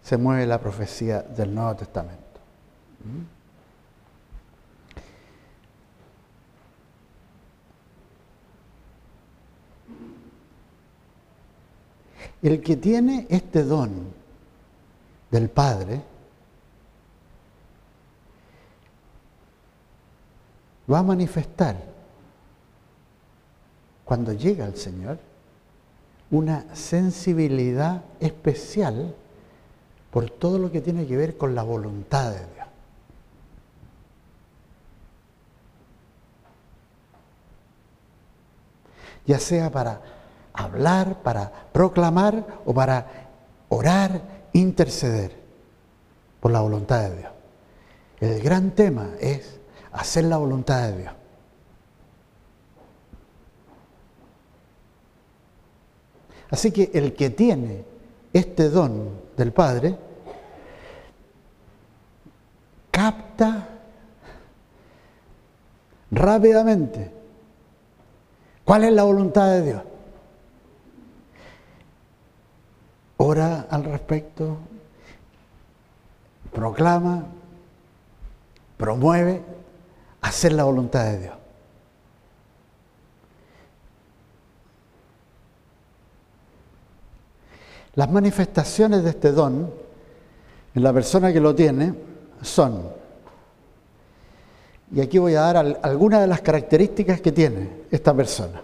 se 0.03 0.17
mueve 0.17 0.45
la 0.45 0.59
profecía 0.59 1.21
del 1.21 1.53
Nuevo 1.53 1.75
Testamento. 1.75 2.21
El 12.45 12.61
que 12.61 12.77
tiene 12.77 13.25
este 13.31 13.63
don 13.63 14.13
del 15.31 15.49
Padre 15.49 15.99
va 20.91 20.99
a 20.99 21.01
manifestar 21.01 21.75
cuando 24.03 24.31
llega 24.33 24.63
el 24.63 24.75
Señor 24.75 25.17
una 26.29 26.75
sensibilidad 26.75 28.03
especial 28.19 29.15
por 30.11 30.29
todo 30.29 30.59
lo 30.59 30.71
que 30.71 30.81
tiene 30.81 31.07
que 31.07 31.17
ver 31.17 31.37
con 31.37 31.55
la 31.55 31.63
voluntad 31.63 32.29
de 32.29 32.37
Dios. 32.37 32.67
ya 39.25 39.39
sea 39.39 39.71
para 39.71 40.14
hablar, 40.57 41.21
para 41.21 41.51
proclamar 41.71 42.45
o 42.65 42.73
para 42.73 43.05
orar, 43.69 44.21
interceder 44.53 45.35
por 46.39 46.51
la 46.51 46.61
voluntad 46.61 47.09
de 47.09 47.17
Dios. 47.17 47.31
El 48.19 48.41
gran 48.41 48.71
tema 48.71 49.09
es 49.19 49.59
hacer 49.91 50.25
la 50.25 50.37
voluntad 50.37 50.89
de 50.89 50.97
Dios. 50.97 51.13
Así 56.49 56.71
que 56.71 56.91
el 56.93 57.13
que 57.13 57.29
tiene 57.31 57.83
este 58.31 58.69
don 58.69 59.09
del 59.35 59.51
Padre, 59.51 59.97
capta 62.91 63.67
rápidamente 66.11 67.11
cuál 68.63 68.85
es 68.85 68.93
la 68.93 69.03
voluntad 69.03 69.49
de 69.51 69.61
Dios. 69.63 69.81
Ora 73.27 73.65
al 73.71 73.83
respecto, 73.85 74.55
proclama, 76.53 77.25
promueve 78.77 79.41
hacer 80.21 80.53
la 80.53 80.63
voluntad 80.63 81.05
de 81.05 81.19
Dios. 81.19 81.33
Las 87.95 88.11
manifestaciones 88.11 89.03
de 89.03 89.09
este 89.09 89.31
don 89.31 89.73
en 90.75 90.83
la 90.83 90.93
persona 90.93 91.33
que 91.33 91.39
lo 91.39 91.55
tiene 91.55 91.95
son, 92.43 92.91
y 94.91 95.01
aquí 95.01 95.17
voy 95.17 95.33
a 95.33 95.41
dar 95.41 95.79
algunas 95.81 96.21
de 96.21 96.27
las 96.27 96.41
características 96.41 97.21
que 97.21 97.31
tiene 97.31 97.85
esta 97.89 98.13
persona. 98.13 98.61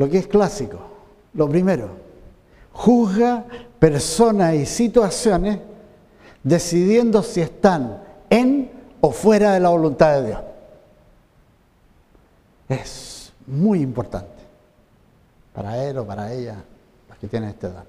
Lo 0.00 0.08
que 0.08 0.16
es 0.16 0.26
clásico, 0.26 0.78
lo 1.34 1.46
primero, 1.46 1.90
juzga 2.72 3.44
personas 3.78 4.54
y 4.54 4.64
situaciones 4.64 5.58
decidiendo 6.42 7.22
si 7.22 7.42
están 7.42 8.02
en 8.30 8.70
o 9.02 9.12
fuera 9.12 9.52
de 9.52 9.60
la 9.60 9.68
voluntad 9.68 10.14
de 10.14 10.26
Dios. 10.28 10.40
Es 12.70 13.34
muy 13.46 13.82
importante 13.82 14.40
para 15.52 15.84
él 15.84 15.98
o 15.98 16.06
para 16.06 16.32
ella, 16.32 16.64
los 17.06 17.18
que 17.18 17.28
tienen 17.28 17.50
esta 17.50 17.66
edad. 17.66 17.84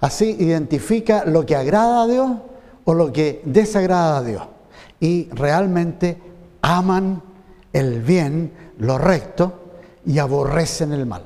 Así 0.00 0.36
identifica 0.40 1.24
lo 1.26 1.46
que 1.46 1.54
agrada 1.54 2.02
a 2.02 2.06
Dios 2.08 2.30
o 2.88 2.94
lo 2.94 3.12
que 3.12 3.42
desagrada 3.44 4.16
a 4.16 4.22
Dios. 4.22 4.42
Y 4.98 5.28
realmente 5.32 6.16
aman 6.62 7.22
el 7.70 8.00
bien, 8.00 8.50
lo 8.78 8.96
recto, 8.96 9.52
y 10.06 10.18
aborrecen 10.18 10.94
el 10.94 11.04
mal. 11.04 11.22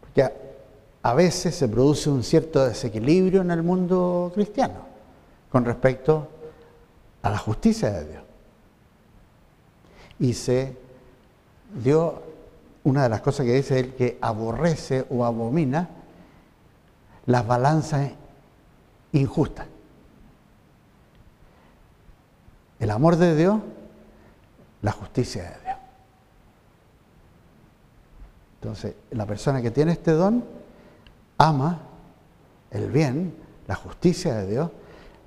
Porque 0.00 0.32
a 1.02 1.14
veces 1.14 1.56
se 1.56 1.66
produce 1.66 2.08
un 2.08 2.22
cierto 2.22 2.64
desequilibrio 2.68 3.40
en 3.40 3.50
el 3.50 3.64
mundo 3.64 4.30
cristiano 4.32 4.86
con 5.50 5.64
respecto 5.64 6.28
a 7.22 7.30
la 7.30 7.38
justicia 7.38 7.90
de 7.90 8.08
Dios. 8.08 8.22
Y 10.20 10.34
se 10.34 10.76
dio 11.82 12.22
una 12.84 13.02
de 13.02 13.08
las 13.08 13.22
cosas 13.22 13.44
que 13.44 13.54
dice 13.54 13.80
él 13.80 13.94
que 13.94 14.18
aborrece 14.20 15.04
o 15.10 15.24
abomina 15.24 15.88
las 17.26 17.44
balanzas 17.44 18.12
injustas. 19.20 19.66
El 22.78 22.90
amor 22.90 23.16
de 23.16 23.34
Dios, 23.34 23.60
la 24.82 24.92
justicia 24.92 25.42
de 25.42 25.48
Dios. 25.48 25.76
Entonces, 28.60 28.94
la 29.10 29.26
persona 29.26 29.62
que 29.62 29.70
tiene 29.70 29.92
este 29.92 30.12
don 30.12 30.44
ama 31.38 31.80
el 32.70 32.90
bien, 32.90 33.34
la 33.66 33.74
justicia 33.74 34.34
de 34.34 34.46
Dios, 34.46 34.70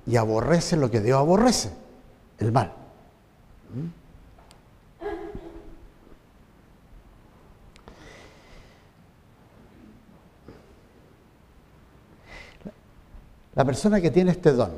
y 0.06 0.16
aborrece 0.16 0.76
lo 0.76 0.90
que 0.90 1.00
Dios 1.00 1.18
aborrece, 1.18 1.70
el 2.38 2.52
mal. 2.52 2.72
¿Mm? 3.74 3.99
La 13.60 13.66
persona 13.66 14.00
que 14.00 14.10
tiene 14.10 14.30
este 14.30 14.54
don 14.54 14.70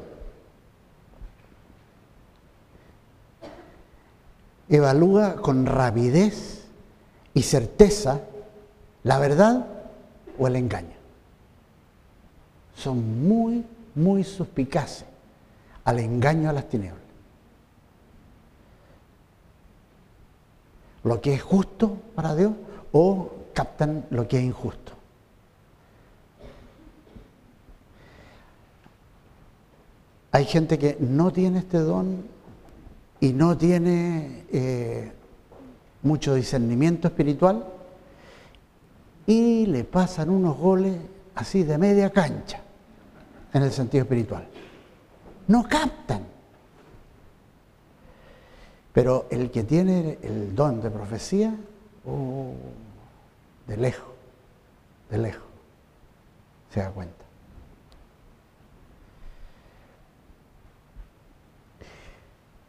evalúa 4.68 5.36
con 5.36 5.66
rapidez 5.66 6.64
y 7.32 7.42
certeza 7.42 8.22
la 9.04 9.20
verdad 9.20 9.68
o 10.36 10.48
el 10.48 10.56
engaño 10.56 10.96
son 12.74 13.28
muy, 13.28 13.64
muy 13.94 14.24
suspicaces 14.24 15.06
al 15.84 16.00
engaño 16.00 16.50
a 16.50 16.52
las 16.52 16.68
tinieblas. 16.68 17.04
Lo 21.04 21.20
que 21.20 21.34
es 21.34 21.42
justo 21.42 21.98
para 22.16 22.34
Dios 22.34 22.50
o 22.90 23.30
captan 23.54 24.06
lo 24.10 24.26
que 24.26 24.38
es 24.38 24.42
injusto. 24.42 25.01
Hay 30.32 30.46
gente 30.46 30.78
que 30.78 30.96
no 30.98 31.30
tiene 31.30 31.58
este 31.58 31.78
don 31.78 32.24
y 33.20 33.34
no 33.34 33.56
tiene 33.56 34.44
eh, 34.50 35.12
mucho 36.02 36.34
discernimiento 36.34 37.08
espiritual 37.08 37.66
y 39.26 39.66
le 39.66 39.84
pasan 39.84 40.30
unos 40.30 40.56
goles 40.56 40.96
así 41.34 41.64
de 41.64 41.76
media 41.76 42.10
cancha 42.10 42.60
en 43.52 43.62
el 43.62 43.70
sentido 43.72 44.04
espiritual. 44.04 44.48
No 45.48 45.68
captan. 45.68 46.26
Pero 48.94 49.26
el 49.30 49.50
que 49.50 49.64
tiene 49.64 50.18
el 50.22 50.54
don 50.54 50.80
de 50.80 50.90
profecía, 50.90 51.54
oh, 52.06 52.52
de 53.66 53.76
lejos, 53.76 54.14
de 55.10 55.18
lejos, 55.18 55.48
se 56.70 56.80
da 56.80 56.90
cuenta. 56.90 57.22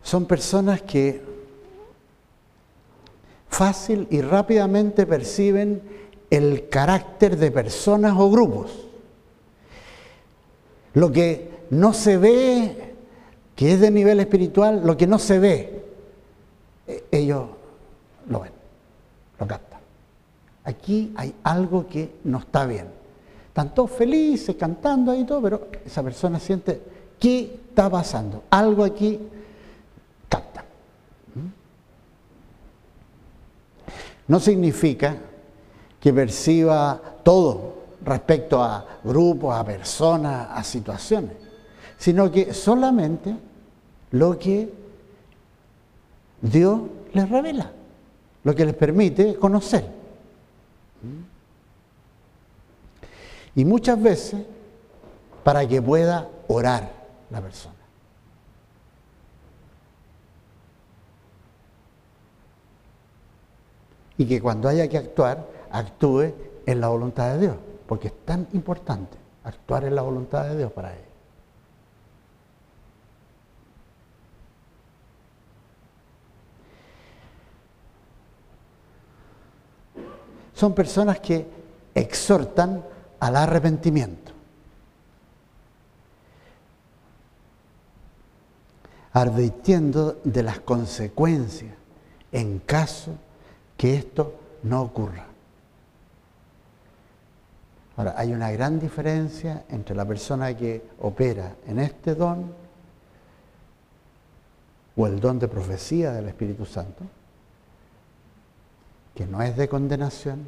Son 0.03 0.25
personas 0.25 0.81
que 0.81 1.21
fácil 3.49 4.07
y 4.11 4.21
rápidamente 4.21 5.05
perciben 5.05 5.81
el 6.29 6.69
carácter 6.69 7.37
de 7.37 7.51
personas 7.51 8.13
o 8.17 8.29
grupos. 8.29 8.87
Lo 10.93 11.11
que 11.11 11.49
no 11.69 11.93
se 11.93 12.17
ve, 12.17 12.93
que 13.55 13.73
es 13.73 13.79
de 13.79 13.91
nivel 13.91 14.19
espiritual, 14.19 14.81
lo 14.85 14.95
que 14.97 15.07
no 15.07 15.17
se 15.19 15.39
ve, 15.39 15.83
eh, 16.87 17.03
ellos 17.11 17.45
lo 18.27 18.41
ven, 18.41 18.51
lo 19.39 19.47
captan. 19.47 19.79
Aquí 20.65 21.13
hay 21.15 21.33
algo 21.43 21.87
que 21.87 22.15
no 22.23 22.39
está 22.39 22.65
bien. 22.65 22.87
Están 23.47 23.73
todos 23.75 23.91
felices, 23.91 24.55
cantando 24.55 25.11
ahí 25.11 25.21
y 25.21 25.25
todo, 25.25 25.41
pero 25.41 25.67
esa 25.85 26.01
persona 26.01 26.39
siente, 26.39 26.81
¿qué 27.19 27.59
está 27.69 27.89
pasando? 27.89 28.43
Algo 28.49 28.83
aquí 28.83 29.19
capta. 30.27 30.65
¿Mm? 31.35 31.47
No 34.27 34.39
significa 34.39 35.17
que 35.99 36.13
perciba 36.13 36.99
todo, 37.23 37.83
respecto 38.03 38.61
a 38.61 38.85
grupos, 39.03 39.55
a 39.55 39.63
personas, 39.63 40.47
a 40.51 40.63
situaciones, 40.63 41.31
sino 41.97 42.29
que 42.31 42.53
solamente 42.53 43.35
lo 44.11 44.37
que 44.37 44.71
Dios 46.41 46.81
les 47.13 47.29
revela, 47.29 47.71
lo 48.43 48.53
que 48.53 48.65
les 48.65 48.75
permite 48.75 49.35
conocer. 49.35 49.85
Y 53.55 53.65
muchas 53.65 54.01
veces 54.01 54.41
para 55.43 55.67
que 55.67 55.81
pueda 55.81 56.27
orar 56.47 56.91
la 57.29 57.41
persona. 57.41 57.72
Y 64.17 64.25
que 64.25 64.41
cuando 64.41 64.69
haya 64.69 64.87
que 64.87 64.97
actuar, 64.97 65.45
actúe 65.71 66.33
en 66.65 66.81
la 66.81 66.87
voluntad 66.87 67.33
de 67.33 67.39
Dios 67.39 67.55
porque 67.87 68.07
es 68.07 68.25
tan 68.25 68.47
importante 68.53 69.17
actuar 69.43 69.83
en 69.83 69.95
la 69.95 70.01
voluntad 70.01 70.45
de 70.45 70.57
Dios 70.57 70.71
para 70.71 70.93
él. 70.93 71.03
Son 80.53 80.73
personas 80.73 81.19
que 81.19 81.45
exhortan 81.93 82.83
al 83.19 83.35
arrepentimiento. 83.35 84.31
advirtiendo 89.15 90.19
de 90.23 90.41
las 90.41 90.59
consecuencias 90.61 91.75
en 92.31 92.57
caso 92.57 93.11
que 93.83 93.95
esto 93.95 94.33
no 94.63 94.81
ocurra. 94.81 95.25
Ahora, 97.97 98.13
hay 98.15 98.31
una 98.31 98.49
gran 98.49 98.79
diferencia 98.79 99.65
entre 99.67 99.93
la 99.93 100.05
persona 100.05 100.55
que 100.55 100.81
opera 101.01 101.57
en 101.67 101.79
este 101.79 102.15
don 102.15 102.53
o 104.95 105.05
el 105.05 105.19
don 105.19 105.37
de 105.37 105.49
profecía 105.49 106.13
del 106.13 106.29
Espíritu 106.29 106.65
Santo, 106.65 107.03
que 109.13 109.27
no 109.27 109.41
es 109.41 109.57
de 109.57 109.67
condenación, 109.67 110.47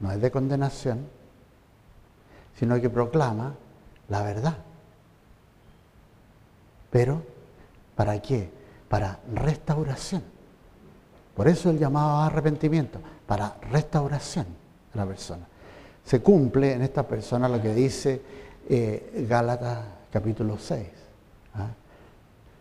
no 0.00 0.10
es 0.10 0.20
de 0.20 0.32
condenación, 0.32 1.06
sino 2.58 2.80
que 2.80 2.90
proclama 2.90 3.54
la 4.08 4.24
verdad. 4.24 4.58
Pero, 6.90 7.22
¿para 7.94 8.20
qué? 8.20 8.50
Para 8.88 9.20
restauración. 9.32 10.39
Por 11.40 11.48
eso 11.48 11.70
el 11.70 11.78
llamado 11.78 12.10
a 12.18 12.26
arrepentimiento, 12.26 12.98
para 13.26 13.56
restauración 13.70 14.44
de 14.92 15.00
la 15.00 15.06
persona. 15.06 15.46
Se 16.04 16.20
cumple 16.20 16.74
en 16.74 16.82
esta 16.82 17.08
persona 17.08 17.48
lo 17.48 17.62
que 17.62 17.72
dice 17.72 18.20
eh, 18.68 19.24
Gálatas 19.26 19.78
capítulo 20.12 20.58
6. 20.58 20.86
¿ah? 21.54 21.68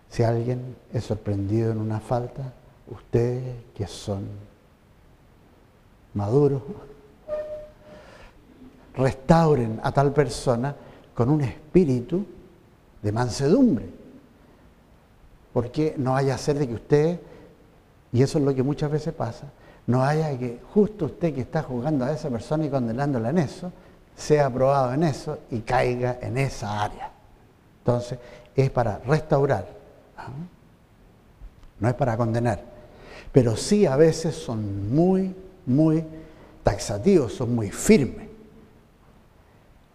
Si 0.09 0.23
alguien 0.23 0.77
es 0.93 1.03
sorprendido 1.03 1.73
en 1.73 1.79
una 1.79 1.99
falta, 1.99 2.53
ustedes 2.89 3.53
que 3.75 3.85
son 3.85 4.25
maduros, 6.13 6.61
restauren 8.95 9.81
a 9.83 9.91
tal 9.91 10.13
persona 10.13 10.73
con 11.13 11.29
un 11.29 11.41
espíritu 11.41 12.25
de 13.01 13.11
mansedumbre. 13.11 13.89
Porque 15.51 15.95
no 15.97 16.15
haya 16.15 16.37
ser 16.37 16.57
de 16.57 16.65
que 16.69 16.75
usted, 16.75 17.19
y 18.11 18.21
eso 18.21 18.39
es 18.39 18.45
lo 18.45 18.53
que 18.55 18.63
muchas 18.63 18.91
veces 18.91 19.13
pasa, 19.13 19.47
no 19.87 20.03
haya 20.03 20.37
que 20.37 20.59
justo 20.73 21.05
usted 21.05 21.33
que 21.33 21.41
está 21.41 21.63
jugando 21.63 22.05
a 22.05 22.11
esa 22.11 22.29
persona 22.29 22.65
y 22.65 22.69
condenándola 22.69 23.29
en 23.29 23.39
eso, 23.39 23.71
sea 24.15 24.47
aprobado 24.47 24.93
en 24.93 25.03
eso 25.03 25.39
y 25.51 25.59
caiga 25.59 26.17
en 26.21 26.37
esa 26.37 26.83
área. 26.83 27.11
Entonces, 27.79 28.19
es 28.55 28.69
para 28.69 28.99
restaurar, 28.99 29.67
no 31.79 31.87
es 31.87 31.95
para 31.95 32.17
condenar. 32.17 32.61
Pero 33.31 33.55
sí 33.55 33.85
a 33.85 33.95
veces 33.95 34.35
son 34.35 34.93
muy, 34.93 35.35
muy 35.65 36.03
taxativos, 36.63 37.33
son 37.33 37.55
muy 37.55 37.71
firmes. 37.71 38.27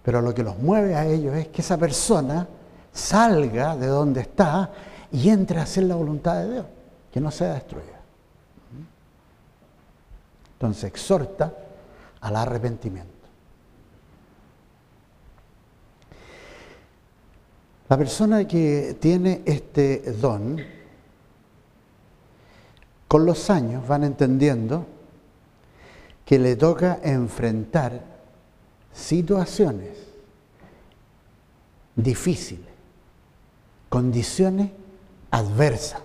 Pero 0.03 0.20
lo 0.20 0.35
que 0.35 0.42
los 0.42 0.59
mueve 0.59 0.94
a 0.94 1.07
ellos 1.07 1.35
es 1.35 1.48
que 1.48 1.62
esa 1.62 1.77
persona 1.77 2.46
salga 2.92 3.77
de 3.77 3.87
donde 3.87 4.20
está 4.20 4.70
y 5.11 5.29
entre 5.29 5.59
a 5.59 5.62
hacer 5.62 5.85
la 5.85 5.94
voluntad 5.94 6.42
de 6.42 6.53
Dios, 6.53 6.66
que 7.12 7.20
no 7.20 7.31
sea 7.31 7.55
destruida. 7.55 7.93
Entonces 10.64 10.85
exhorta 10.85 11.53
al 12.22 12.37
arrepentimiento. 12.37 13.12
La 17.87 17.98
persona 17.98 18.48
que 18.48 18.96
tiene 18.98 19.42
este 19.44 19.98
don, 20.12 20.59
con 23.07 23.27
los 23.27 23.50
años 23.50 23.87
van 23.87 24.05
entendiendo 24.05 24.87
que 26.24 26.38
le 26.38 26.57
toca 26.57 26.98
enfrentar 27.03 28.03
situaciones 28.94 29.98
difíciles, 31.94 32.72
condiciones 33.90 34.70
adversas, 35.31 36.00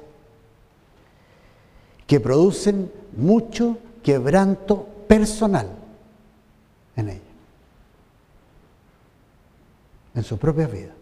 que 2.05 2.19
producen 2.19 2.91
mucho 3.15 3.77
quebranto 4.03 4.85
personal 5.07 5.67
en 6.95 7.09
ella, 7.09 7.21
en 10.15 10.23
su 10.23 10.37
propia 10.37 10.67
vida. 10.67 10.93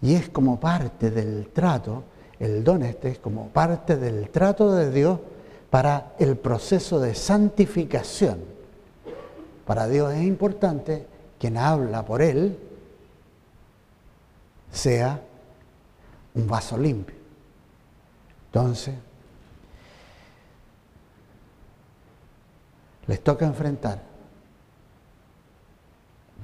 Y 0.00 0.14
es 0.14 0.28
como 0.28 0.60
parte 0.60 1.10
del 1.10 1.48
trato, 1.48 2.04
el 2.38 2.62
don 2.62 2.82
este 2.82 3.10
es 3.10 3.18
como 3.18 3.48
parte 3.48 3.96
del 3.96 4.30
trato 4.30 4.72
de 4.72 4.92
Dios 4.92 5.18
para 5.70 6.14
el 6.18 6.36
proceso 6.36 7.00
de 7.00 7.14
santificación. 7.14 8.38
Para 9.66 9.88
Dios 9.88 10.14
es 10.14 10.22
importante 10.22 11.06
quien 11.38 11.56
habla 11.56 12.04
por 12.04 12.22
Él 12.22 12.58
sea 14.70 15.20
un 16.34 16.46
vaso 16.46 16.78
limpio. 16.78 17.16
Entonces, 18.46 18.94
les 23.08 23.24
toca 23.24 23.46
enfrentar 23.46 24.00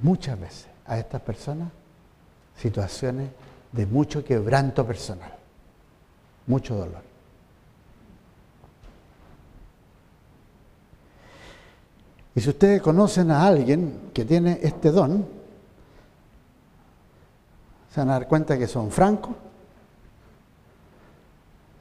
muchas 0.01 0.37
veces 0.37 0.67
a 0.85 0.97
estas 0.97 1.21
personas 1.21 1.69
situaciones 2.57 3.29
de 3.71 3.85
mucho 3.85 4.23
quebranto 4.23 4.85
personal, 4.85 5.31
mucho 6.47 6.75
dolor. 6.75 7.03
Y 12.33 12.41
si 12.41 12.49
ustedes 12.49 12.81
conocen 12.81 13.31
a 13.31 13.45
alguien 13.45 14.09
que 14.13 14.25
tiene 14.25 14.59
este 14.61 14.91
don, 14.91 15.25
se 17.93 18.01
van 18.01 18.09
a 18.09 18.13
dar 18.13 18.27
cuenta 18.27 18.57
que 18.57 18.67
son 18.67 18.91
francos, 18.91 19.35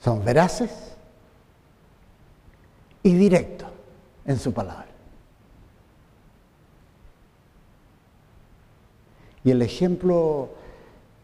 son 0.01 0.25
veraces 0.25 0.71
y 3.03 3.15
directos 3.15 3.74
en 4.27 4.39
su 4.39 4.53
palabra. 4.53 4.87
Y 9.45 9.51
el 9.51 9.61
ejemplo 9.61 10.51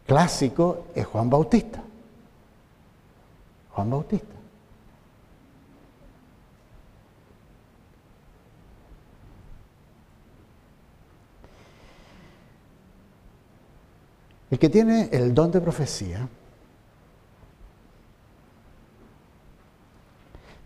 clásico 0.05 0.85
es 0.93 1.05
Juan 1.07 1.29
Bautista. 1.29 1.81
Juan 3.71 3.89
Bautista. 3.89 4.35
El 14.51 14.59
que 14.59 14.69
tiene 14.69 15.09
el 15.13 15.33
don 15.33 15.49
de 15.49 15.61
profecía 15.61 16.27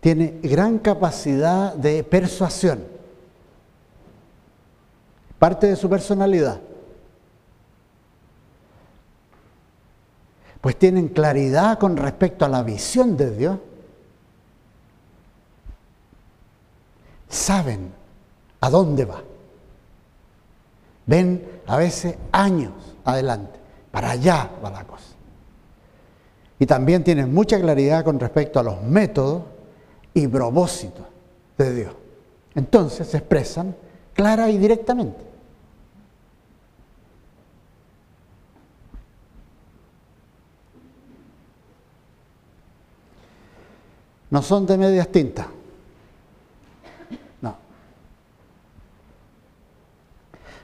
tiene 0.06 0.38
gran 0.40 0.78
capacidad 0.78 1.74
de 1.74 2.04
persuasión, 2.04 2.84
parte 5.36 5.66
de 5.66 5.74
su 5.74 5.90
personalidad. 5.90 6.60
Pues 10.60 10.78
tienen 10.78 11.08
claridad 11.08 11.80
con 11.80 11.96
respecto 11.96 12.44
a 12.44 12.48
la 12.48 12.62
visión 12.62 13.16
de 13.16 13.36
Dios. 13.36 13.58
Saben 17.28 17.92
a 18.60 18.70
dónde 18.70 19.06
va. 19.06 19.24
Ven 21.06 21.62
a 21.66 21.78
veces 21.78 22.16
años 22.30 22.74
adelante. 23.04 23.58
Para 23.90 24.12
allá 24.12 24.52
va 24.64 24.70
la 24.70 24.84
cosa. 24.84 25.16
Y 26.60 26.66
también 26.66 27.02
tienen 27.02 27.34
mucha 27.34 27.60
claridad 27.60 28.04
con 28.04 28.20
respecto 28.20 28.60
a 28.60 28.62
los 28.62 28.80
métodos 28.82 29.55
y 30.16 30.26
propósito 30.28 31.06
de 31.58 31.74
Dios. 31.74 31.94
Entonces 32.54 33.06
se 33.06 33.18
expresan 33.18 33.76
clara 34.14 34.48
y 34.48 34.56
directamente. 34.56 35.20
No 44.30 44.40
son 44.40 44.64
de 44.64 44.78
medias 44.78 45.08
tintas. 45.08 45.48
No. 47.42 47.54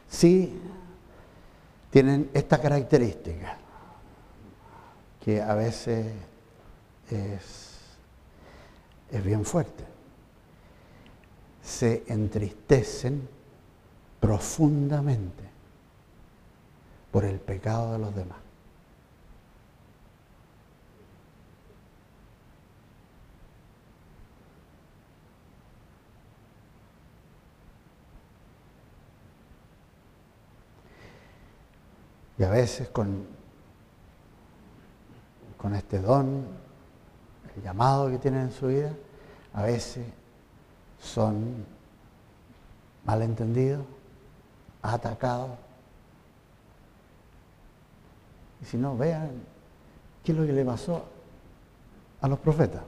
Sí 0.09 0.59
tienen 1.91 2.31
esta 2.33 2.59
característica, 2.59 3.59
que 5.23 5.43
a 5.43 5.55
veces 5.55 6.07
es 7.11 7.62
es 9.13 9.23
bien 9.23 9.45
fuerte. 9.45 9.85
Se 11.63 12.03
entristecen 12.09 13.29
profundamente 14.19 15.45
por 17.13 17.25
el 17.25 17.39
pecado 17.39 17.93
de 17.93 17.99
los 17.99 18.15
demás. 18.15 18.39
Y 32.39 32.45
a 32.45 32.49
veces 32.49 32.89
con, 32.89 33.27
con 35.59 35.75
este 35.77 36.01
don 36.01 36.72
el 37.57 37.63
llamado 37.63 38.11
que 38.11 38.19
tienen 38.19 38.43
en 38.43 38.53
su 38.53 38.69
vida, 38.69 38.93
a 39.53 39.63
veces 39.63 40.07
son 41.01 41.65
malentendidos, 43.05 43.85
atacados. 44.81 45.51
Y 48.63 48.65
si 48.65 48.77
no, 48.77 48.97
vean 48.97 49.31
qué 50.25 50.33
es 50.33 50.39
lo 50.39 50.47
que 50.47 50.53
le 50.53 50.65
pasó 50.65 51.05
a 52.21 52.29
los 52.29 52.39
profetas. 52.39 52.83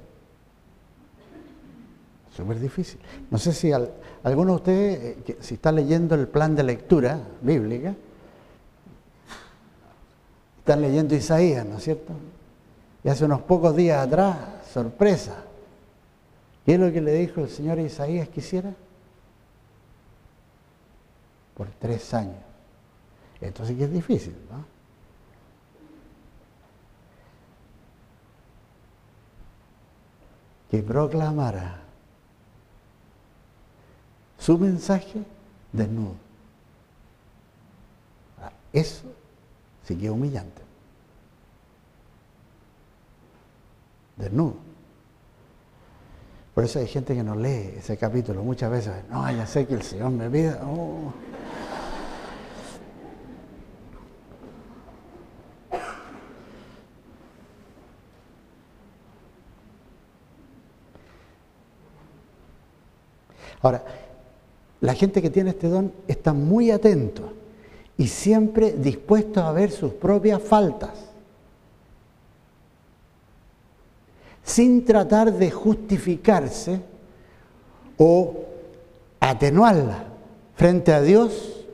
Súper 2.35 2.59
difícil. 2.59 3.01
No 3.31 3.39
sé 3.39 3.53
si 3.53 3.73
alguno 3.73 4.53
de 4.53 4.57
ustedes, 4.57 5.19
eh, 5.29 5.37
si 5.41 5.55
está 5.55 5.71
leyendo 5.71 6.15
el 6.15 6.27
plan 6.27 6.57
de 6.57 6.65
lectura 6.65 7.21
bíblica, 7.41 7.95
están 10.59 10.81
leyendo 10.81 11.15
Isaías, 11.15 11.65
¿no 11.67 11.77
es 11.77 11.85
cierto? 11.85 12.13
Y 13.05 13.09
hace 13.11 13.27
unos 13.27 13.43
pocos 13.43 13.77
días 13.77 14.07
atrás, 14.07 14.37
sorpresa, 14.73 15.45
¿qué 16.65 16.75
es 16.75 16.81
lo 16.81 16.91
que 16.91 17.03
le 17.03 17.13
dijo 17.13 17.43
el 17.43 17.51
Señor 17.51 17.79
Isaías 17.79 18.31
que 18.31 18.41
hiciera? 18.41 18.73
Por 21.55 21.69
tres 21.79 22.15
años. 22.15 22.43
Esto 23.43 23.67
sí 23.67 23.77
que 23.77 23.85
es 23.85 23.93
difícil, 23.93 24.35
¿no? 24.51 24.65
Que 30.71 30.83
proclamara 30.83 31.83
su 34.39 34.59
mensaje 34.59 35.23
desnudo. 35.73 36.17
Eso 38.73 39.05
sí 39.85 39.95
que 39.95 40.07
es 40.07 40.11
humillante. 40.11 40.64
Desnudo. 44.17 44.57
Por 46.55 46.63
eso 46.63 46.79
hay 46.79 46.87
gente 46.87 47.15
que 47.15 47.25
no 47.25 47.35
lee 47.35 47.75
ese 47.79 47.97
capítulo 47.97 48.43
muchas 48.43 48.71
veces. 48.71 48.93
No, 49.11 49.29
ya 49.31 49.47
sé 49.47 49.67
que 49.67 49.75
el 49.75 49.83
Señor 49.83 50.11
me 50.11 50.31
pide. 50.31 50.55
Oh". 50.63 51.13
Ahora, 63.61 63.83
la 64.83 64.95
gente 64.95 65.23
que 65.23 65.31
tiene 65.31 65.51
este 65.51 65.69
don 65.69 65.91
está 66.07 66.35
muy 66.35 66.71
atento 66.71 67.33
y 67.97 68.09
siempre 68.09 68.73
dispuesto 68.73 69.43
a 69.43 69.53
ver 69.53 69.71
sus 69.71 69.95
propias 69.95 70.43
faltas, 70.43 71.14
sin 74.55 74.85
tratar 74.85 75.33
de 75.33 75.51
justificarse 75.51 76.81
o 77.99 78.45
atenuarla 79.19 80.05
frente 80.55 80.93
a 80.93 81.01
Dios 81.01 81.67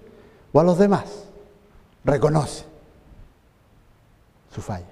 o 0.51 0.61
a 0.61 0.64
los 0.64 0.79
demás. 0.79 1.27
Reconoce 2.05 2.64
su 4.55 4.62
falla. 4.62 4.87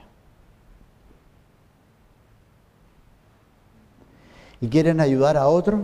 Y 4.60 4.68
quieren 4.68 5.00
ayudar 5.00 5.38
a 5.38 5.48
otros 5.48 5.80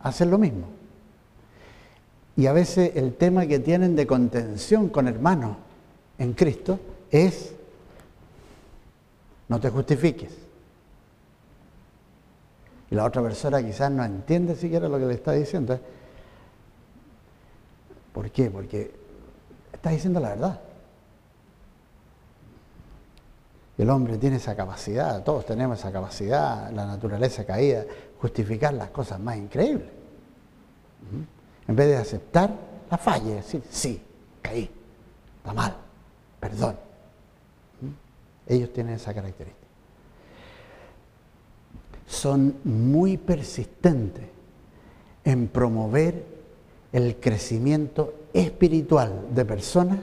a 0.00 0.10
hacer 0.10 0.28
lo 0.28 0.38
mismo. 0.38 0.66
Y 2.36 2.46
a 2.46 2.52
veces 2.52 2.92
el 2.94 3.14
tema 3.14 3.48
que 3.48 3.58
tienen 3.58 3.96
de 3.96 4.06
contención 4.06 4.90
con 4.90 5.08
hermanos 5.08 5.56
en 6.18 6.34
Cristo 6.34 6.78
es, 7.10 7.52
no 9.48 9.58
te 9.58 9.70
justifiques. 9.70 10.47
Y 12.90 12.94
la 12.94 13.04
otra 13.04 13.22
persona 13.22 13.62
quizás 13.62 13.90
no 13.90 14.04
entiende 14.04 14.56
siquiera 14.56 14.88
lo 14.88 14.98
que 14.98 15.06
le 15.06 15.14
está 15.14 15.32
diciendo. 15.32 15.78
¿Por 18.12 18.30
qué? 18.30 18.50
Porque 18.50 18.94
está 19.72 19.90
diciendo 19.90 20.20
la 20.20 20.30
verdad. 20.30 20.60
El 23.76 23.90
hombre 23.90 24.18
tiene 24.18 24.36
esa 24.36 24.56
capacidad, 24.56 25.22
todos 25.22 25.46
tenemos 25.46 25.78
esa 25.78 25.92
capacidad, 25.92 26.70
la 26.72 26.84
naturaleza 26.84 27.44
caída, 27.44 27.84
justificar 28.20 28.74
las 28.74 28.90
cosas 28.90 29.20
más 29.20 29.36
increíbles. 29.36 29.88
En 31.68 31.76
vez 31.76 31.86
de 31.86 31.96
aceptar 31.96 32.50
la 32.90 32.98
falla 32.98 33.36
decir, 33.36 33.62
sí, 33.70 34.02
caí, 34.42 34.68
está 35.36 35.52
mal, 35.52 35.76
perdón. 36.40 36.76
¿Mm? 37.80 38.52
Ellos 38.52 38.72
tienen 38.72 38.94
esa 38.94 39.14
característica. 39.14 39.57
Son 42.18 42.56
muy 42.64 43.16
persistentes 43.16 44.24
en 45.22 45.46
promover 45.46 46.24
el 46.92 47.14
crecimiento 47.20 48.12
espiritual 48.32 49.26
de 49.32 49.44
personas 49.44 50.00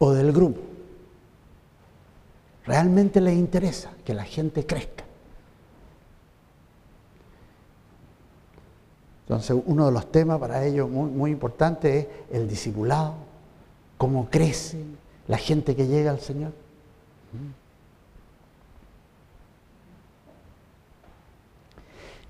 o 0.00 0.10
del 0.10 0.32
grupo. 0.32 0.60
Realmente 2.66 3.20
les 3.20 3.36
interesa 3.36 3.92
que 4.04 4.12
la 4.12 4.24
gente 4.24 4.66
crezca. 4.66 5.04
Entonces, 9.28 9.56
uno 9.64 9.86
de 9.86 9.92
los 9.92 10.10
temas 10.10 10.40
para 10.40 10.66
ellos 10.66 10.90
muy, 10.90 11.10
muy 11.10 11.30
importante 11.30 11.96
es 11.96 12.06
el 12.32 12.48
discipulado, 12.48 13.14
cómo 13.98 14.28
crece 14.28 14.82
la 15.28 15.38
gente 15.38 15.76
que 15.76 15.86
llega 15.86 16.10
al 16.10 16.18
Señor. 16.18 16.50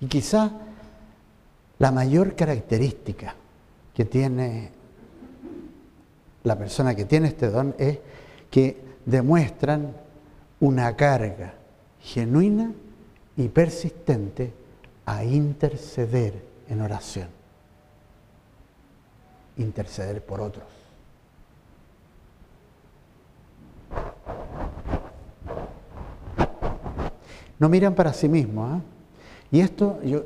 Y 0.03 0.09
quizá 0.09 0.51
la 1.79 1.93
mayor 1.93 2.35
característica 2.35 3.37
que 3.95 4.05
tiene 4.05 4.73
la 6.43 6.59
persona 6.59 6.97
que 6.97 7.05
tiene 7.05 7.29
este 7.29 7.49
don 7.49 7.73
es 7.79 8.01
que 8.51 8.83
demuestran 9.07 9.95
una 10.59 10.97
carga 10.97 11.55
genuina 12.01 12.73
y 13.37 13.47
persistente 13.47 14.53
a 15.07 15.23
interceder 15.23 16.45
en 16.69 16.81
oración. 16.81 17.29
Interceder 19.57 20.21
por 20.27 20.41
otros. 20.41 20.67
No 27.61 27.69
miran 27.69 27.95
para 27.95 28.12
sí 28.12 28.29
mismos. 28.29 28.81
¿eh? 28.81 28.92
Y 29.53 29.61
esto 29.61 30.01
yo 30.03 30.25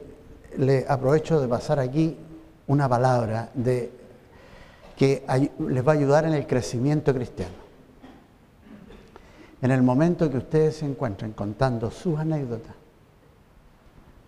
le 0.56 0.86
aprovecho 0.88 1.40
de 1.40 1.48
pasar 1.48 1.80
aquí 1.80 2.16
una 2.68 2.88
palabra 2.88 3.50
de, 3.54 3.92
que 4.96 5.26
les 5.58 5.86
va 5.86 5.92
a 5.92 5.94
ayudar 5.94 6.24
en 6.24 6.34
el 6.34 6.46
crecimiento 6.46 7.12
cristiano. 7.12 7.66
En 9.60 9.70
el 9.70 9.82
momento 9.82 10.30
que 10.30 10.38
ustedes 10.38 10.76
se 10.76 10.86
encuentren 10.86 11.32
contando 11.32 11.90
sus 11.90 12.18
anécdotas, 12.18 12.74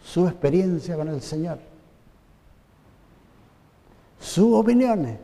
su 0.02 0.26
experiencia 0.26 0.96
con 0.96 1.08
el 1.08 1.22
Señor, 1.22 1.58
sus 4.20 4.54
opiniones. 4.54 5.18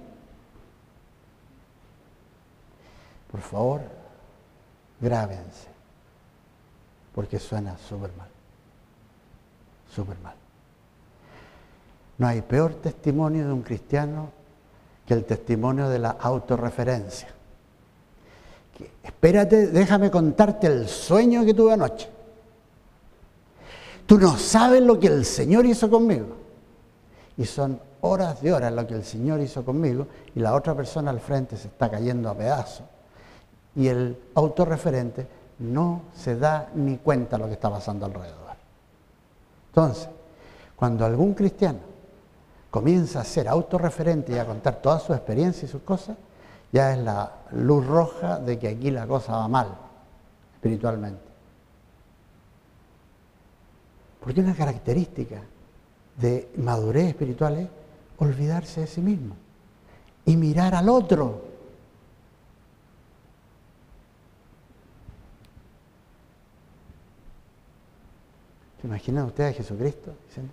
Por 3.30 3.40
favor, 3.40 3.80
grábense, 5.00 5.66
porque 7.14 7.40
suena 7.40 7.76
súper 7.76 8.12
mal, 8.16 8.28
súper 9.94 10.18
mal. 10.20 10.34
No 12.18 12.26
hay 12.26 12.42
peor 12.42 12.74
testimonio 12.74 13.46
de 13.46 13.52
un 13.52 13.62
cristiano 13.62 14.30
que 15.06 15.14
el 15.14 15.24
testimonio 15.24 15.88
de 15.88 15.98
la 15.98 16.10
autorreferencia. 16.10 17.28
espérate, 19.02 19.68
déjame 19.68 20.10
contarte 20.10 20.66
el 20.66 20.88
sueño 20.88 21.44
que 21.44 21.54
tuve 21.54 21.72
anoche. 21.72 22.08
Tú 24.06 24.18
no 24.18 24.36
sabes 24.36 24.82
lo 24.82 24.98
que 24.98 25.06
el 25.06 25.24
Señor 25.24 25.64
hizo 25.66 25.88
conmigo. 25.88 26.36
Y 27.36 27.44
son 27.44 27.80
horas 28.00 28.42
de 28.42 28.52
horas 28.52 28.72
lo 28.72 28.86
que 28.86 28.94
el 28.94 29.04
Señor 29.04 29.40
hizo 29.40 29.64
conmigo 29.64 30.06
y 30.34 30.40
la 30.40 30.54
otra 30.54 30.74
persona 30.74 31.10
al 31.10 31.20
frente 31.20 31.56
se 31.56 31.68
está 31.68 31.90
cayendo 31.90 32.28
a 32.28 32.34
pedazos. 32.34 32.86
Y 33.74 33.88
el 33.88 34.16
autorreferente 34.34 35.26
no 35.58 36.02
se 36.14 36.36
da 36.36 36.70
ni 36.74 36.98
cuenta 36.98 37.38
lo 37.38 37.46
que 37.46 37.54
está 37.54 37.70
pasando 37.70 38.06
alrededor. 38.06 38.43
Entonces, 39.74 40.08
cuando 40.76 41.04
algún 41.04 41.34
cristiano 41.34 41.80
comienza 42.70 43.20
a 43.20 43.24
ser 43.24 43.48
autorreferente 43.48 44.32
y 44.32 44.38
a 44.38 44.46
contar 44.46 44.80
toda 44.80 45.00
su 45.00 45.12
experiencia 45.12 45.66
y 45.66 45.68
sus 45.68 45.82
cosas, 45.82 46.16
ya 46.72 46.92
es 46.92 46.98
la 46.98 47.32
luz 47.50 47.84
roja 47.84 48.38
de 48.38 48.56
que 48.56 48.68
aquí 48.68 48.92
la 48.92 49.04
cosa 49.08 49.32
va 49.32 49.48
mal 49.48 49.66
espiritualmente. 50.54 51.22
Porque 54.20 54.40
una 54.40 54.54
característica 54.54 55.42
de 56.18 56.52
madurez 56.56 57.08
espiritual 57.08 57.58
es 57.58 57.68
olvidarse 58.18 58.82
de 58.82 58.86
sí 58.86 59.00
mismo 59.00 59.34
y 60.24 60.36
mirar 60.36 60.76
al 60.76 60.88
otro. 60.88 61.53
¿Se 68.84 68.88
imaginan 68.88 69.24
ustedes 69.24 69.54
a 69.54 69.56
Jesucristo 69.56 70.14
diciendo 70.26 70.52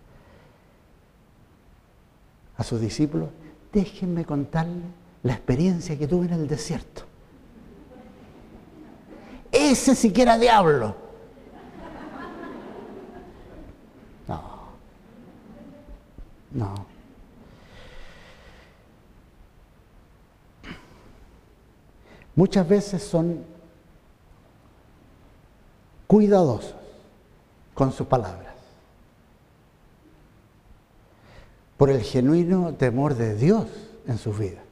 a 2.56 2.64
sus 2.64 2.80
discípulos, 2.80 3.28
déjenme 3.74 4.24
contarle 4.24 4.84
la 5.24 5.34
experiencia 5.34 6.00
que 6.00 6.08
tuve 6.08 6.28
en 6.28 6.34
el 6.36 6.48
desierto? 6.48 7.02
Ese 9.52 9.96
siquiera 9.96 10.38
diablo. 10.38 10.96
No. 14.30 14.42
No. 16.52 16.86
Muchas 22.34 22.66
veces 22.66 23.04
son 23.04 23.44
cuidadosos 26.08 26.81
con 27.82 27.92
sus 27.92 28.06
palabras. 28.06 28.54
Por 31.78 31.90
el 31.90 32.04
genuino 32.04 32.76
temor 32.76 33.16
de 33.16 33.36
Dios 33.36 33.66
en 34.06 34.20
sus 34.20 34.38
vidas. 34.38 34.64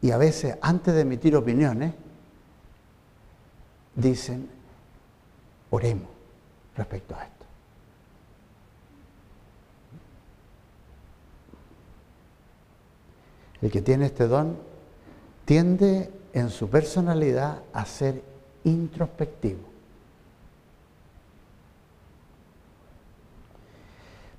Y 0.00 0.12
a 0.12 0.16
veces, 0.16 0.56
antes 0.62 0.94
de 0.94 1.02
emitir 1.02 1.36
opiniones, 1.36 1.92
dicen, 3.94 4.48
oremos 5.68 6.08
respecto 6.74 7.14
a 7.14 7.22
esto. 7.22 7.44
El 13.60 13.70
que 13.70 13.82
tiene 13.82 14.06
este 14.06 14.26
don 14.26 14.72
tiende 15.44 16.10
en 16.32 16.50
su 16.50 16.68
personalidad 16.68 17.62
a 17.72 17.84
ser 17.84 18.22
introspectivo. 18.64 19.60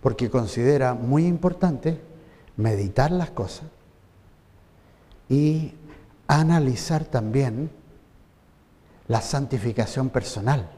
Porque 0.02 0.30
considera 0.30 0.94
muy 0.94 1.26
importante 1.26 2.00
meditar 2.58 3.12
las 3.12 3.32
cosas 3.32 3.68
y 5.30 5.74
analizar 6.28 7.06
también 7.06 7.72
la 9.08 9.22
santificación 9.22 10.10
personal 10.10 10.70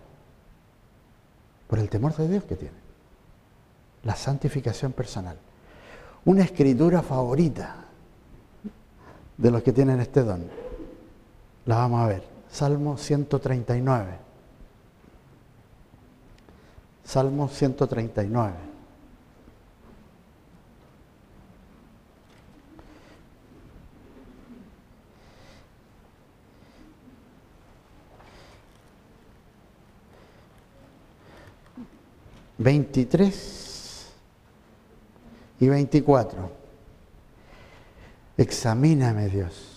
por 1.67 1.79
el 1.79 1.89
temor 1.89 2.15
de 2.15 2.27
Dios 2.27 2.43
que 2.45 2.55
tiene. 2.55 2.75
La 4.03 4.15
santificación 4.15 4.93
personal. 4.93 5.37
Una 6.25 6.43
escritura 6.43 7.01
favorita 7.01 7.87
de 9.38 9.52
los 9.52 9.62
que 9.63 9.71
tienen 9.71 10.00
este 10.00 10.23
don. 10.23 10.50
La 11.65 11.78
vamos 11.78 12.02
a 12.02 12.08
ver. 12.08 12.23
Salmo 12.50 12.97
139. 12.97 14.17
Salmo 17.04 17.47
139. 17.47 18.54
Veintitrés 32.60 34.08
y 35.60 35.67
veinticuatro. 35.67 36.66
Examíname, 38.38 39.30
Dios. 39.30 39.73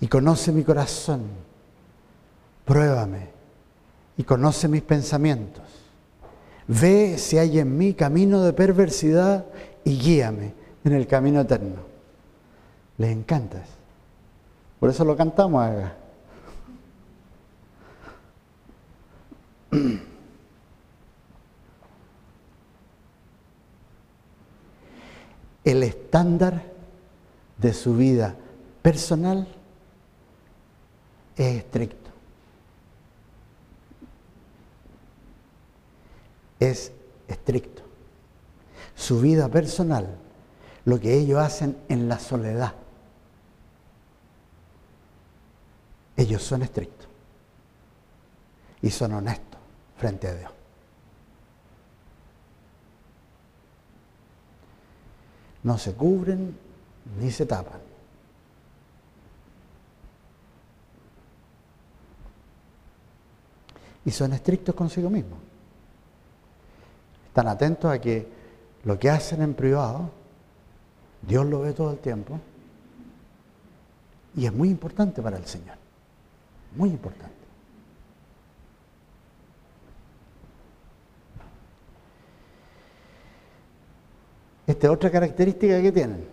Y 0.00 0.08
conoce 0.08 0.50
mi 0.52 0.64
corazón. 0.64 1.22
Pruébame. 2.64 3.28
Y 4.16 4.24
conoce 4.24 4.66
mis 4.68 4.82
pensamientos. 4.82 5.62
Ve 6.66 7.18
si 7.18 7.36
hay 7.36 7.58
en 7.58 7.76
mí 7.76 7.94
camino 7.94 8.42
de 8.42 8.52
perversidad 8.52 9.44
y 9.84 9.98
guíame 9.98 10.54
en 10.84 10.92
el 10.92 11.06
camino 11.06 11.40
eterno. 11.40 11.90
Les 12.96 13.10
encanta 13.10 13.62
Por 14.78 14.90
eso 14.90 15.04
lo 15.04 15.16
cantamos 15.16 15.64
acá. 15.64 15.96
el 25.64 25.82
estándar 25.82 26.62
de 27.58 27.72
su 27.74 27.96
vida 27.96 28.34
personal 28.82 29.46
es 31.36 31.56
estricto. 31.56 32.10
Es 36.58 36.92
estricto. 37.28 37.82
Su 38.94 39.20
vida 39.20 39.48
personal, 39.48 40.08
lo 40.84 41.00
que 41.00 41.14
ellos 41.14 41.38
hacen 41.38 41.76
en 41.88 42.08
la 42.08 42.18
soledad, 42.18 42.74
ellos 46.16 46.42
son 46.42 46.62
estrictos 46.62 47.08
y 48.82 48.90
son 48.90 49.14
honestos 49.14 49.58
frente 49.96 50.28
a 50.28 50.34
Dios. 50.34 50.59
No 55.62 55.78
se 55.78 55.94
cubren 55.94 56.56
ni 57.20 57.30
se 57.30 57.46
tapan. 57.46 57.80
Y 64.04 64.10
son 64.10 64.32
estrictos 64.32 64.74
consigo 64.74 65.10
mismos. 65.10 65.38
Están 67.28 67.48
atentos 67.48 67.92
a 67.92 68.00
que 68.00 68.26
lo 68.84 68.98
que 68.98 69.10
hacen 69.10 69.42
en 69.42 69.54
privado, 69.54 70.10
Dios 71.22 71.46
lo 71.46 71.60
ve 71.60 71.72
todo 71.72 71.92
el 71.92 71.98
tiempo. 71.98 72.40
Y 74.36 74.46
es 74.46 74.52
muy 74.52 74.70
importante 74.70 75.20
para 75.20 75.36
el 75.36 75.46
Señor. 75.46 75.76
Muy 76.76 76.90
importante. 76.90 77.39
Otra 84.88 85.10
característica 85.10 85.80
que 85.80 85.92
tienen. 85.92 86.24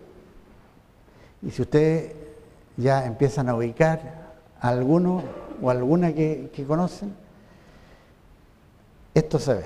Y 1.42 1.50
si 1.50 1.62
ustedes 1.62 2.12
ya 2.76 3.04
empiezan 3.04 3.48
a 3.48 3.54
ubicar 3.54 4.28
a 4.60 4.68
alguno 4.68 5.22
o 5.60 5.70
alguna 5.70 6.12
que 6.12 6.64
conocen, 6.66 7.12
esto 9.14 9.38
se 9.38 9.54
ve. 9.54 9.64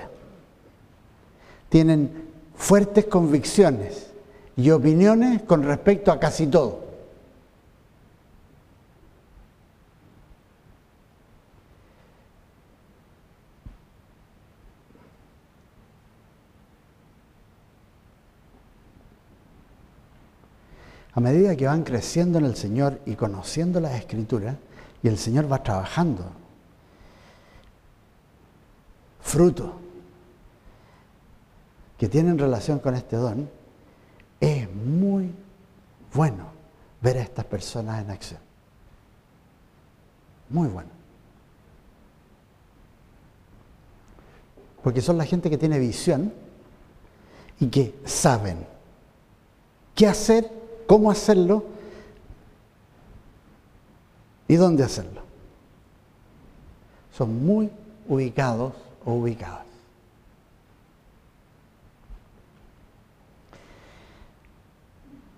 Tienen 1.69 2.29
fuertes 2.55 3.05
convicciones 3.05 4.11
y 4.55 4.69
opiniones 4.69 5.41
con 5.43 5.63
respecto 5.63 6.11
a 6.11 6.19
casi 6.19 6.47
todo. 6.47 6.92
A 21.15 21.19
medida 21.19 21.55
que 21.55 21.67
van 21.67 21.83
creciendo 21.83 22.39
en 22.39 22.45
el 22.45 22.55
Señor 22.55 22.99
y 23.05 23.15
conociendo 23.15 23.79
las 23.79 23.93
Escrituras, 23.93 24.55
y 25.03 25.07
el 25.07 25.17
Señor 25.17 25.51
va 25.51 25.61
trabajando, 25.61 26.23
fruto 29.21 29.73
que 31.97 32.09
tienen 32.09 32.37
relación 32.37 32.79
con 32.79 32.95
este 32.95 33.15
don, 33.15 33.49
es 34.39 34.69
muy 34.73 35.31
bueno 36.13 36.47
ver 37.01 37.17
a 37.17 37.21
estas 37.21 37.45
personas 37.45 38.01
en 38.01 38.11
acción. 38.11 38.39
Muy 40.49 40.67
bueno. 40.67 40.89
Porque 44.83 45.01
son 45.01 45.17
la 45.17 45.25
gente 45.25 45.49
que 45.49 45.57
tiene 45.57 45.79
visión 45.79 46.33
y 47.59 47.67
que 47.67 47.95
saben 48.05 48.65
qué 49.95 50.07
hacer 50.07 50.62
cómo 50.93 51.09
hacerlo 51.09 51.63
y 54.47 54.53
dónde 54.53 54.83
hacerlo. 54.83 55.21
Son 57.11 57.43
muy 57.43 57.71
ubicados 58.07 58.73
o 59.03 59.13
ubicadas. 59.13 59.65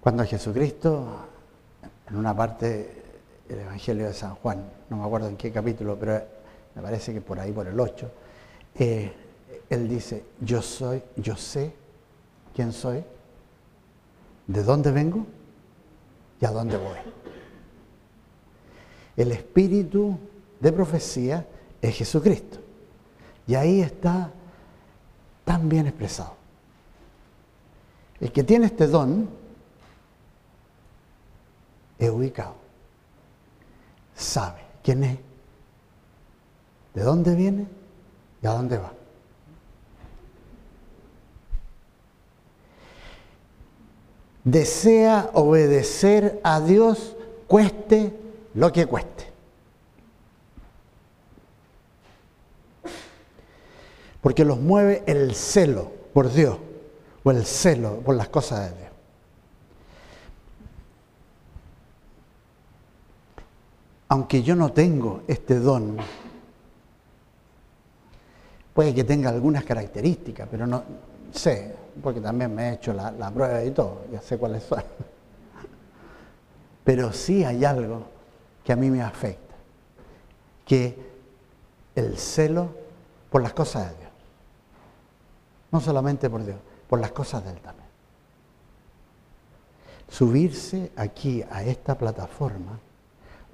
Cuando 0.01 0.25
Jesucristo, 0.25 1.21
en 2.09 2.17
una 2.17 2.35
parte 2.35 3.03
del 3.47 3.59
Evangelio 3.59 4.07
de 4.07 4.13
San 4.13 4.35
Juan, 4.35 4.61
no 4.89 4.97
me 4.97 5.05
acuerdo 5.05 5.29
en 5.29 5.37
qué 5.37 5.53
capítulo, 5.53 5.97
pero 5.97 6.21
me 6.75 6.81
parece 6.81 7.13
que 7.13 7.21
por 7.21 7.39
ahí, 7.39 7.53
por 7.53 7.65
el 7.65 7.79
8, 7.79 8.11
eh, 8.75 9.13
él 9.69 9.87
dice, 9.87 10.25
yo 10.41 10.61
soy, 10.61 11.01
yo 11.15 11.37
sé 11.37 11.73
quién 12.53 12.73
soy, 12.73 13.05
de 14.47 14.61
dónde 14.61 14.91
vengo 14.91 15.25
y 16.39 16.45
a 16.45 16.51
dónde 16.51 16.77
voy. 16.77 16.97
El 19.15 19.31
espíritu 19.31 20.17
de 20.59 20.71
profecía 20.71 21.45
es 21.81 21.95
Jesucristo. 21.95 22.59
Y 23.47 23.55
ahí 23.55 23.81
está 23.81 24.31
tan 25.43 25.69
bien 25.69 25.87
expresado. 25.87 26.35
El 28.19 28.31
que 28.31 28.43
tiene 28.43 28.65
este 28.67 28.87
don 28.87 29.29
es 31.97 32.09
ubicado, 32.09 32.55
sabe 34.15 34.61
quién 34.83 35.03
es, 35.03 35.17
de 36.93 37.03
dónde 37.03 37.35
viene 37.35 37.67
y 38.41 38.47
a 38.47 38.51
dónde 38.51 38.77
va. 38.77 38.91
Desea 44.45 45.31
obedecer 45.33 46.39
a 46.43 46.61
Dios 46.61 47.15
cueste 47.47 48.13
lo 48.53 48.71
que 48.71 48.85
cueste. 48.85 49.25
Porque 54.21 54.45
los 54.45 54.59
mueve 54.59 55.03
el 55.07 55.33
celo 55.33 55.91
por 56.13 56.31
Dios 56.31 56.57
o 57.23 57.31
el 57.31 57.43
celo 57.43 58.01
por 58.01 58.15
las 58.15 58.29
cosas 58.29 58.69
de 58.69 58.77
Dios. 58.77 58.91
Aunque 64.09 64.43
yo 64.43 64.55
no 64.55 64.71
tengo 64.71 65.23
este 65.27 65.59
don, 65.59 65.97
puede 68.75 68.93
que 68.93 69.03
tenga 69.03 69.29
algunas 69.29 69.63
características, 69.63 70.47
pero 70.51 70.67
no 70.67 70.83
sé, 71.31 71.84
porque 72.01 72.21
también 72.21 72.53
me 72.53 72.69
he 72.69 72.73
hecho 72.73 72.93
la, 72.93 73.11
la 73.11 73.31
prueba 73.31 73.63
y 73.63 73.71
todo, 73.71 74.05
ya 74.11 74.21
sé 74.21 74.37
cuáles 74.37 74.63
son. 74.63 74.83
Pero 76.83 77.11
sí 77.13 77.43
hay 77.43 77.65
algo 77.65 78.03
que 78.63 78.73
a 78.73 78.75
mí 78.75 78.89
me 78.89 79.01
afecta, 79.01 79.55
que 80.65 80.97
el 81.95 82.17
celo 82.17 82.69
por 83.29 83.41
las 83.41 83.53
cosas 83.53 83.89
de 83.91 83.97
Dios. 83.97 84.11
No 85.71 85.81
solamente 85.81 86.29
por 86.29 86.45
Dios, 86.45 86.57
por 86.87 86.99
las 86.99 87.11
cosas 87.11 87.43
de 87.43 87.51
Él 87.51 87.59
también. 87.59 87.85
Subirse 90.09 90.91
aquí 90.95 91.43
a 91.49 91.63
esta 91.63 91.97
plataforma 91.97 92.79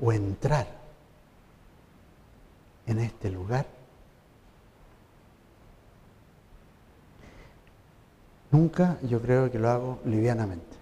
o 0.02 0.12
entrar 0.12 0.68
en 2.86 3.00
este 3.00 3.30
lugar, 3.32 3.66
nunca 8.52 8.98
yo 9.04 9.22
creo 9.22 9.50
que 9.50 9.60
lo 9.60 9.70
hago 9.70 10.00
livianamente. 10.06 10.78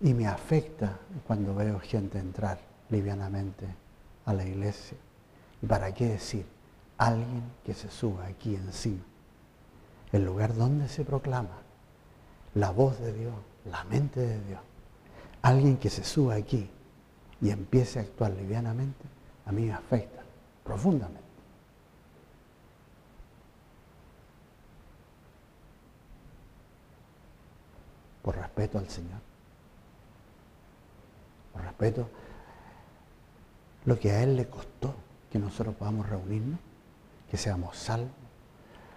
Y 0.00 0.12
me 0.12 0.26
afecta 0.26 0.98
cuando 1.26 1.54
veo 1.54 1.80
gente 1.80 2.18
entrar 2.18 2.60
livianamente 2.90 3.66
a 4.26 4.34
la 4.34 4.44
iglesia. 4.44 4.96
¿Y 5.62 5.66
para 5.66 5.92
qué 5.94 6.06
decir? 6.08 6.46
Alguien 6.98 7.42
que 7.64 7.74
se 7.74 7.90
suba 7.90 8.26
aquí 8.26 8.54
encima, 8.54 9.02
el 10.12 10.24
lugar 10.24 10.54
donde 10.54 10.88
se 10.88 11.04
proclama 11.04 11.58
la 12.54 12.70
voz 12.70 12.98
de 13.00 13.12
Dios, 13.12 13.34
la 13.70 13.84
mente 13.84 14.20
de 14.20 14.40
Dios. 14.44 14.60
Alguien 15.42 15.76
que 15.76 15.90
se 15.90 16.04
suba 16.04 16.34
aquí 16.34 16.70
y 17.40 17.50
empiece 17.50 17.98
a 17.98 18.02
actuar 18.02 18.32
livianamente, 18.32 19.04
a 19.44 19.52
mí 19.52 19.64
me 19.64 19.72
afecta 19.72 20.22
profundamente. 20.64 21.20
Por 28.22 28.36
respeto 28.36 28.78
al 28.78 28.88
Señor 28.88 29.26
respeto, 31.76 32.08
lo 33.84 33.98
que 33.98 34.10
a 34.12 34.22
Él 34.22 34.36
le 34.36 34.46
costó 34.46 34.94
que 35.30 35.38
nosotros 35.38 35.74
podamos 35.76 36.08
reunirnos, 36.08 36.58
que 37.30 37.36
seamos 37.36 37.76
salvos, 37.76 38.10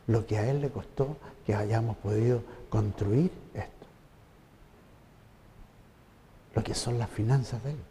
lo 0.08 0.26
que 0.26 0.38
a 0.38 0.50
Él 0.50 0.62
le 0.62 0.70
costó 0.70 1.18
que 1.46 1.54
hayamos 1.54 1.98
podido 1.98 2.42
construir 2.70 3.32
esto, 3.54 3.88
lo 6.56 6.64
que 6.64 6.74
son 6.74 6.98
las 6.98 7.10
finanzas 7.10 7.64
de 7.64 7.72
Él. 7.72 7.89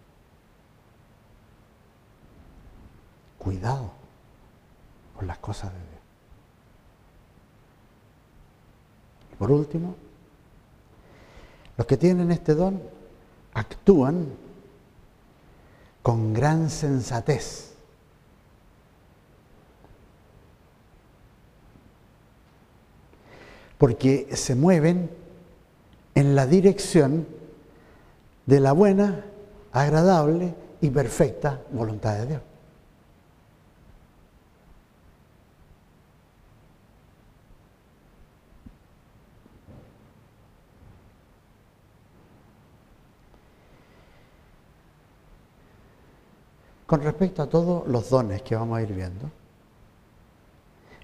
Cuidado 3.39 3.91
con 5.17 5.27
las 5.27 5.39
cosas 5.39 5.73
de 5.73 5.79
Dios. 5.79 6.01
Y 9.33 9.37
por 9.37 9.51
último, 9.51 9.95
los 11.77 11.87
que 11.87 11.97
tienen 11.97 12.31
este 12.33 12.55
don 12.55 12.83
actúan 13.55 14.29
con 16.03 16.33
gran 16.33 16.71
sensatez. 16.71 17.75
Porque 23.79 24.29
se 24.35 24.55
mueven 24.55 25.11
en 26.15 26.35
la 26.35 26.47
dirección 26.47 27.29
de 28.47 28.59
la 28.59 28.73
buena, 28.73 29.25
agradable 29.73 30.55
y 30.81 30.91
perfecta 30.91 31.61
voluntad 31.71 32.15
de 32.17 32.27
Dios. 32.27 32.41
Con 46.89 47.03
respecto 47.03 47.43
a 47.43 47.47
todos 47.47 47.87
los 47.87 48.09
dones 48.09 48.41
que 48.41 48.57
vamos 48.57 48.79
a 48.79 48.83
ir 48.83 48.95
viendo, 48.95 49.31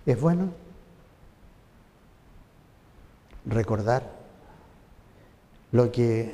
es 0.07 0.19
bueno 0.19 0.49
recordar 3.45 4.11
lo 5.73 5.93
que 5.93 6.33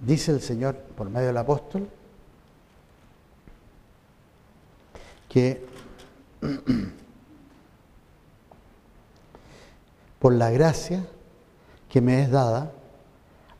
dice 0.00 0.32
el 0.32 0.40
Señor 0.40 0.74
por 0.74 1.08
medio 1.10 1.28
del 1.28 1.36
apóstol, 1.36 1.88
que 5.28 5.64
por 10.18 10.32
la 10.32 10.50
gracia 10.50 11.06
que 11.88 12.00
me 12.00 12.20
es 12.20 12.32
dada 12.32 12.72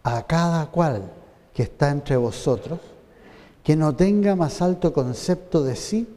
a 0.03 0.27
cada 0.27 0.67
cual 0.67 1.13
que 1.55 1.63
está 1.63 1.91
entre 1.91 2.17
vosotros, 2.17 2.81
que 3.63 3.77
no 3.77 3.95
tenga 3.95 4.35
más 4.35 4.61
alto 4.61 4.93
concepto 4.93 5.63
de 5.63 5.77
sí 5.77 6.09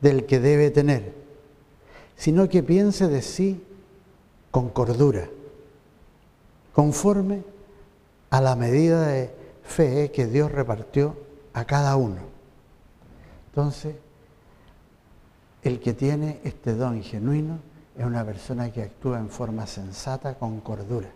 del 0.00 0.26
que 0.26 0.38
debe 0.38 0.70
tener, 0.70 1.12
sino 2.16 2.48
que 2.48 2.62
piense 2.62 3.08
de 3.08 3.22
sí 3.22 3.62
con 4.50 4.68
cordura, 4.68 5.28
conforme 6.72 7.42
a 8.30 8.40
la 8.40 8.56
medida 8.56 9.06
de 9.06 9.30
fe 9.64 10.10
que 10.12 10.26
Dios 10.26 10.52
repartió 10.52 11.16
a 11.52 11.64
cada 11.64 11.96
uno. 11.96 12.20
Entonces, 13.48 13.96
el 15.62 15.80
que 15.80 15.94
tiene 15.94 16.40
este 16.44 16.74
don 16.74 17.02
genuino 17.02 17.58
es 17.98 18.04
una 18.04 18.24
persona 18.24 18.70
que 18.70 18.82
actúa 18.82 19.18
en 19.18 19.30
forma 19.30 19.66
sensata 19.66 20.34
con 20.34 20.60
cordura. 20.60 21.08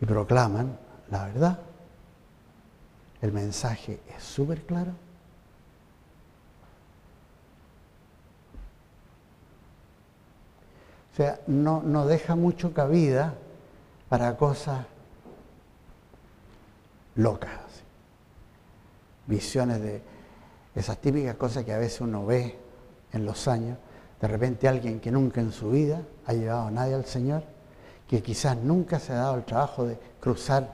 Y 0.00 0.06
proclaman 0.06 0.78
la 1.10 1.26
verdad. 1.26 1.58
El 3.20 3.32
mensaje 3.32 4.00
es 4.16 4.22
súper 4.22 4.62
claro. 4.62 4.92
O 11.12 11.16
sea, 11.16 11.40
no, 11.48 11.82
no 11.82 12.06
deja 12.06 12.36
mucho 12.36 12.72
cabida 12.72 13.34
para 14.08 14.36
cosas 14.36 14.86
locas, 17.16 17.58
visiones 19.26 19.80
de 19.80 20.02
esas 20.76 20.98
típicas 20.98 21.34
cosas 21.34 21.64
que 21.64 21.72
a 21.72 21.78
veces 21.78 22.00
uno 22.00 22.24
ve 22.24 22.56
en 23.12 23.26
los 23.26 23.48
años, 23.48 23.76
de 24.20 24.28
repente 24.28 24.68
alguien 24.68 25.00
que 25.00 25.10
nunca 25.10 25.40
en 25.40 25.50
su 25.50 25.70
vida 25.70 26.02
ha 26.26 26.32
llevado 26.32 26.68
a 26.68 26.70
nadie 26.70 26.94
al 26.94 27.04
Señor, 27.04 27.42
que 28.08 28.22
quizás 28.22 28.56
nunca 28.56 28.98
se 28.98 29.12
ha 29.12 29.16
dado 29.16 29.36
el 29.36 29.44
trabajo 29.44 29.84
de 29.84 29.98
cruzar 30.18 30.72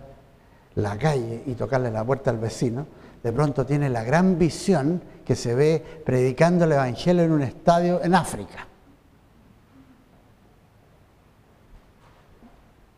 la 0.76 0.96
calle 0.96 1.42
y 1.46 1.54
tocarle 1.54 1.90
la 1.90 2.04
puerta 2.04 2.30
al 2.30 2.38
vecino, 2.38 2.86
de 3.22 3.32
pronto 3.32 3.66
tiene 3.66 3.90
la 3.90 4.04
gran 4.04 4.38
visión 4.38 5.02
que 5.24 5.34
se 5.34 5.54
ve 5.54 5.84
predicando 6.04 6.64
el 6.64 6.72
Evangelio 6.72 7.24
en 7.24 7.32
un 7.32 7.42
estadio 7.42 8.02
en 8.02 8.14
África. 8.14 8.68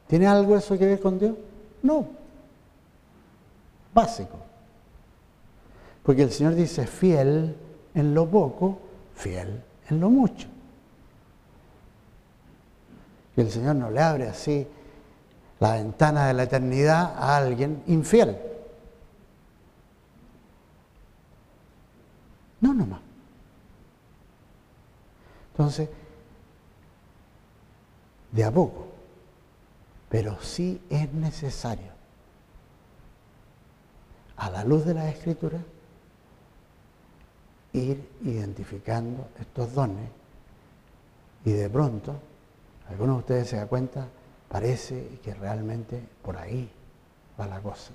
¿Tiene 0.07 0.26
algo 0.26 0.57
eso 0.57 0.78
que 0.78 0.87
ver 0.87 1.01
con 1.01 1.18
Dios? 1.18 1.34
No. 1.82 2.07
Básico. 3.95 4.37
Porque 6.03 6.22
el 6.22 6.30
Señor 6.30 6.55
dice, 6.55 6.87
fiel 6.87 7.57
en 7.95 8.14
lo 8.14 8.28
poco, 8.28 8.78
fiel 9.14 9.62
en 9.89 10.01
lo 10.01 10.11
mucho. 10.11 10.49
Y 13.37 13.41
el 13.41 13.51
Señor 13.51 13.76
no 13.76 13.91
le 13.91 14.01
abre 14.01 14.28
así 14.28 14.66
la 15.61 15.74
ventana 15.74 16.26
de 16.26 16.34
la 16.34 16.45
eternidad 16.45 17.14
a 17.16 17.37
alguien 17.37 17.82
infiel. 17.87 18.37
No, 22.61 22.72
nomás. 22.72 23.01
Entonces, 25.53 25.89
de 28.32 28.45
a 28.45 28.51
poco, 28.51 28.89
pero 30.09 30.41
sí 30.43 30.80
es 30.91 31.12
necesario, 31.12 31.93
a 34.37 34.51
la 34.51 34.64
luz 34.64 34.84
de 34.84 34.95
la 34.95 35.09
Escritura, 35.09 35.59
ir 37.72 38.07
identificando 38.22 39.28
estos 39.39 39.72
dones 39.72 40.09
y 41.45 41.53
de 41.53 41.70
pronto, 41.70 42.20
algunos 42.89 43.16
de 43.16 43.20
ustedes 43.20 43.49
se 43.49 43.57
dan 43.57 43.68
cuenta, 43.68 44.09
parece 44.49 45.18
que 45.22 45.34
realmente 45.34 46.03
por 46.22 46.37
ahí 46.37 46.70
va 47.39 47.47
la 47.47 47.61
cosa. 47.61 47.93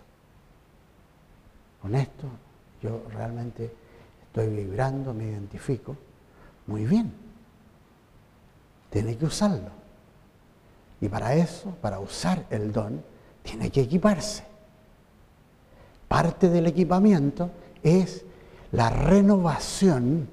Con 1.81 1.95
esto 1.95 2.27
yo 2.81 3.03
realmente 3.13 3.73
estoy 4.27 4.47
vibrando, 4.47 5.13
me 5.13 5.25
identifico. 5.25 5.95
Muy 6.67 6.85
bien. 6.85 7.11
Tiene 8.89 9.17
que 9.17 9.25
usarlo. 9.25 9.69
Y 10.99 11.09
para 11.09 11.33
eso, 11.35 11.71
para 11.81 11.99
usar 11.99 12.45
el 12.49 12.71
don, 12.71 13.03
tiene 13.43 13.71
que 13.71 13.81
equiparse. 13.81 14.43
Parte 16.07 16.49
del 16.49 16.67
equipamiento 16.67 17.49
es 17.81 18.23
la 18.71 18.89
renovación 18.89 20.29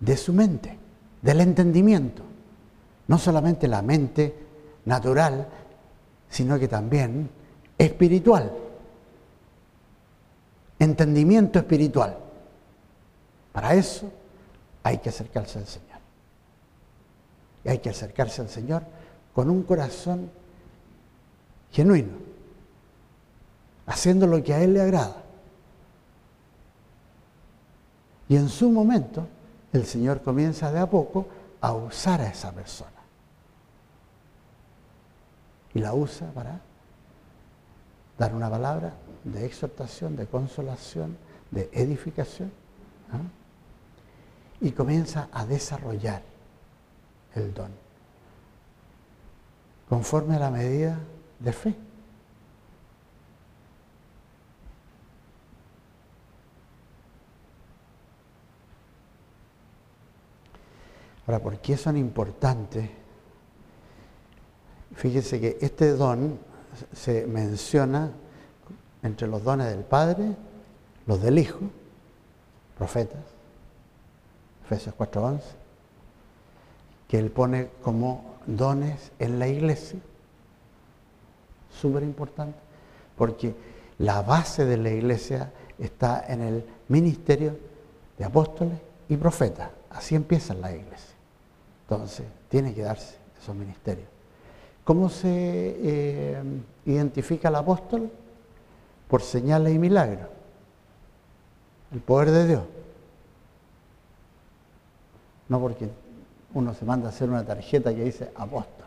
de 0.00 0.16
su 0.16 0.32
mente, 0.32 0.78
del 1.22 1.40
entendimiento. 1.40 2.22
No 3.08 3.18
solamente 3.18 3.68
la 3.68 3.82
mente 3.82 4.34
natural, 4.84 5.46
sino 6.28 6.58
que 6.58 6.68
también 6.68 7.30
espiritual. 7.78 8.52
Entendimiento 10.78 11.58
espiritual. 11.58 12.16
Para 13.52 13.74
eso 13.74 14.10
hay 14.82 14.98
que 14.98 15.08
acercarse 15.08 15.58
al 15.58 15.66
Señor. 15.66 15.98
Y 17.64 17.68
hay 17.68 17.78
que 17.78 17.90
acercarse 17.90 18.42
al 18.42 18.48
Señor 18.48 18.82
con 19.32 19.50
un 19.50 19.62
corazón 19.62 20.30
genuino, 21.70 22.12
haciendo 23.86 24.26
lo 24.26 24.42
que 24.42 24.54
a 24.54 24.62
Él 24.62 24.74
le 24.74 24.82
agrada. 24.82 25.22
Y 28.28 28.36
en 28.36 28.48
su 28.48 28.70
momento, 28.70 29.26
el 29.72 29.84
Señor 29.86 30.22
comienza 30.22 30.72
de 30.72 30.78
a 30.78 30.88
poco 30.88 31.26
a 31.60 31.72
usar 31.72 32.20
a 32.20 32.28
esa 32.28 32.52
persona. 32.52 32.95
Y 35.76 35.78
la 35.78 35.92
usa 35.92 36.30
para 36.30 36.58
dar 38.16 38.34
una 38.34 38.48
palabra 38.48 38.94
de 39.24 39.44
exhortación, 39.44 40.16
de 40.16 40.26
consolación, 40.26 41.18
de 41.50 41.68
edificación. 41.70 42.50
Y 44.62 44.72
comienza 44.72 45.28
a 45.30 45.44
desarrollar 45.44 46.22
el 47.34 47.52
don, 47.52 47.72
conforme 49.86 50.36
a 50.36 50.38
la 50.38 50.50
medida 50.50 50.98
de 51.40 51.52
fe. 51.52 51.76
Ahora, 61.26 61.42
¿por 61.42 61.58
qué 61.58 61.76
son 61.76 61.98
importantes? 61.98 62.88
Fíjese 64.96 65.40
que 65.40 65.58
este 65.60 65.92
don 65.92 66.38
se 66.94 67.26
menciona 67.26 68.10
entre 69.02 69.28
los 69.28 69.44
dones 69.44 69.68
del 69.68 69.84
Padre, 69.84 70.34
los 71.06 71.22
del 71.22 71.38
Hijo, 71.38 71.60
profetas, 72.78 73.20
Efesios 74.64 74.94
4:11, 74.96 75.40
que 77.08 77.18
él 77.18 77.30
pone 77.30 77.68
como 77.82 78.36
dones 78.46 79.12
en 79.18 79.38
la 79.38 79.48
iglesia. 79.48 80.00
Súper 81.70 82.02
importante, 82.02 82.58
porque 83.16 83.54
la 83.98 84.22
base 84.22 84.64
de 84.64 84.78
la 84.78 84.90
iglesia 84.90 85.52
está 85.78 86.24
en 86.26 86.40
el 86.40 86.64
ministerio 86.88 87.58
de 88.16 88.24
apóstoles 88.24 88.78
y 89.10 89.16
profetas. 89.18 89.70
Así 89.90 90.14
empieza 90.14 90.54
la 90.54 90.72
iglesia. 90.72 91.14
Entonces, 91.82 92.26
tiene 92.48 92.74
que 92.74 92.82
darse 92.82 93.16
esos 93.40 93.54
ministerios. 93.54 94.15
¿Cómo 94.86 95.10
se 95.10 95.28
eh, 95.28 96.42
identifica 96.84 97.48
el 97.48 97.56
apóstol? 97.56 98.08
Por 99.08 99.20
señales 99.20 99.74
y 99.74 99.80
milagros. 99.80 100.28
El 101.92 101.98
poder 101.98 102.30
de 102.30 102.46
Dios. 102.46 102.62
No 105.48 105.58
porque 105.58 105.90
uno 106.54 106.72
se 106.72 106.84
manda 106.84 107.08
a 107.08 107.10
hacer 107.10 107.28
una 107.28 107.44
tarjeta 107.44 107.92
que 107.92 108.04
dice 108.04 108.30
apóstol. 108.36 108.86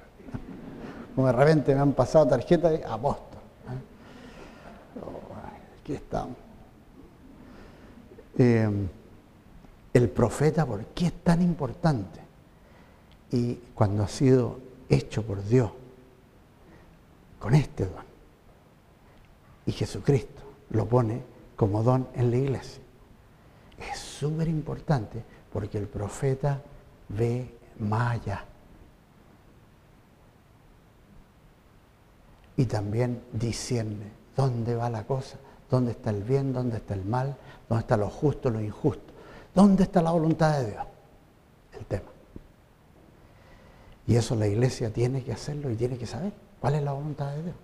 Como 1.16 1.28
de 1.28 1.34
repente 1.34 1.76
me 1.76 1.82
han 1.82 1.92
pasado 1.92 2.28
tarjetas 2.30 2.72
de 2.72 2.86
apóstol. 2.86 3.42
¿eh? 3.68 5.02
Oh, 5.06 5.82
aquí 5.82 5.96
estamos. 5.96 6.38
Eh, 8.38 8.88
el 9.94 10.10
profeta, 10.10 10.66
¿por 10.66 10.86
qué 10.86 11.08
es 11.08 11.14
tan 11.24 11.42
importante? 11.42 12.22
y 13.32 13.56
cuando 13.76 14.04
ha 14.04 14.08
sido 14.08 14.58
hecho 14.90 15.22
por 15.24 15.44
Dios 15.46 15.72
con 17.40 17.56
este 17.56 17.86
don. 17.86 18.04
Y 19.66 19.72
Jesucristo 19.72 20.42
lo 20.72 20.88
pone 20.88 21.24
como 21.56 21.84
don 21.84 22.08
en 22.14 22.32
la 22.32 22.38
iglesia. 22.38 22.82
Es 23.78 24.00
súper 24.00 24.48
importante 24.48 25.24
porque 25.52 25.78
el 25.78 25.88
profeta 25.88 26.62
ve 27.08 27.58
más 27.80 28.20
allá. 28.20 28.46
Y 32.58 32.66
también 32.66 33.22
discierne 33.32 34.12
dónde 34.36 34.76
va 34.76 34.90
la 34.90 35.06
cosa, 35.06 35.38
dónde 35.70 35.92
está 35.92 36.10
el 36.10 36.24
bien, 36.24 36.52
dónde 36.52 36.78
está 36.78 36.94
el 36.94 37.06
mal, 37.06 37.38
dónde 37.70 37.82
está 37.82 37.96
lo 37.96 38.10
justo, 38.10 38.50
lo 38.50 38.60
injusto, 38.60 39.14
dónde 39.56 39.84
está 39.84 40.02
la 40.02 40.12
voluntad 40.12 40.60
de 40.60 40.72
Dios. 40.72 40.86
El 41.78 41.86
tema. 41.86 42.10
Y 44.08 44.16
eso 44.16 44.36
la 44.36 44.48
iglesia 44.48 44.92
tiene 44.92 45.24
que 45.24 45.32
hacerlo 45.32 45.70
y 45.70 45.76
tiene 45.76 45.98
que 45.98 46.08
saber 46.08 46.34
cuál 46.60 46.76
es 46.76 46.84
la 46.84 46.92
voluntad 46.94 47.32
de 47.32 47.44
Dios. 47.44 47.56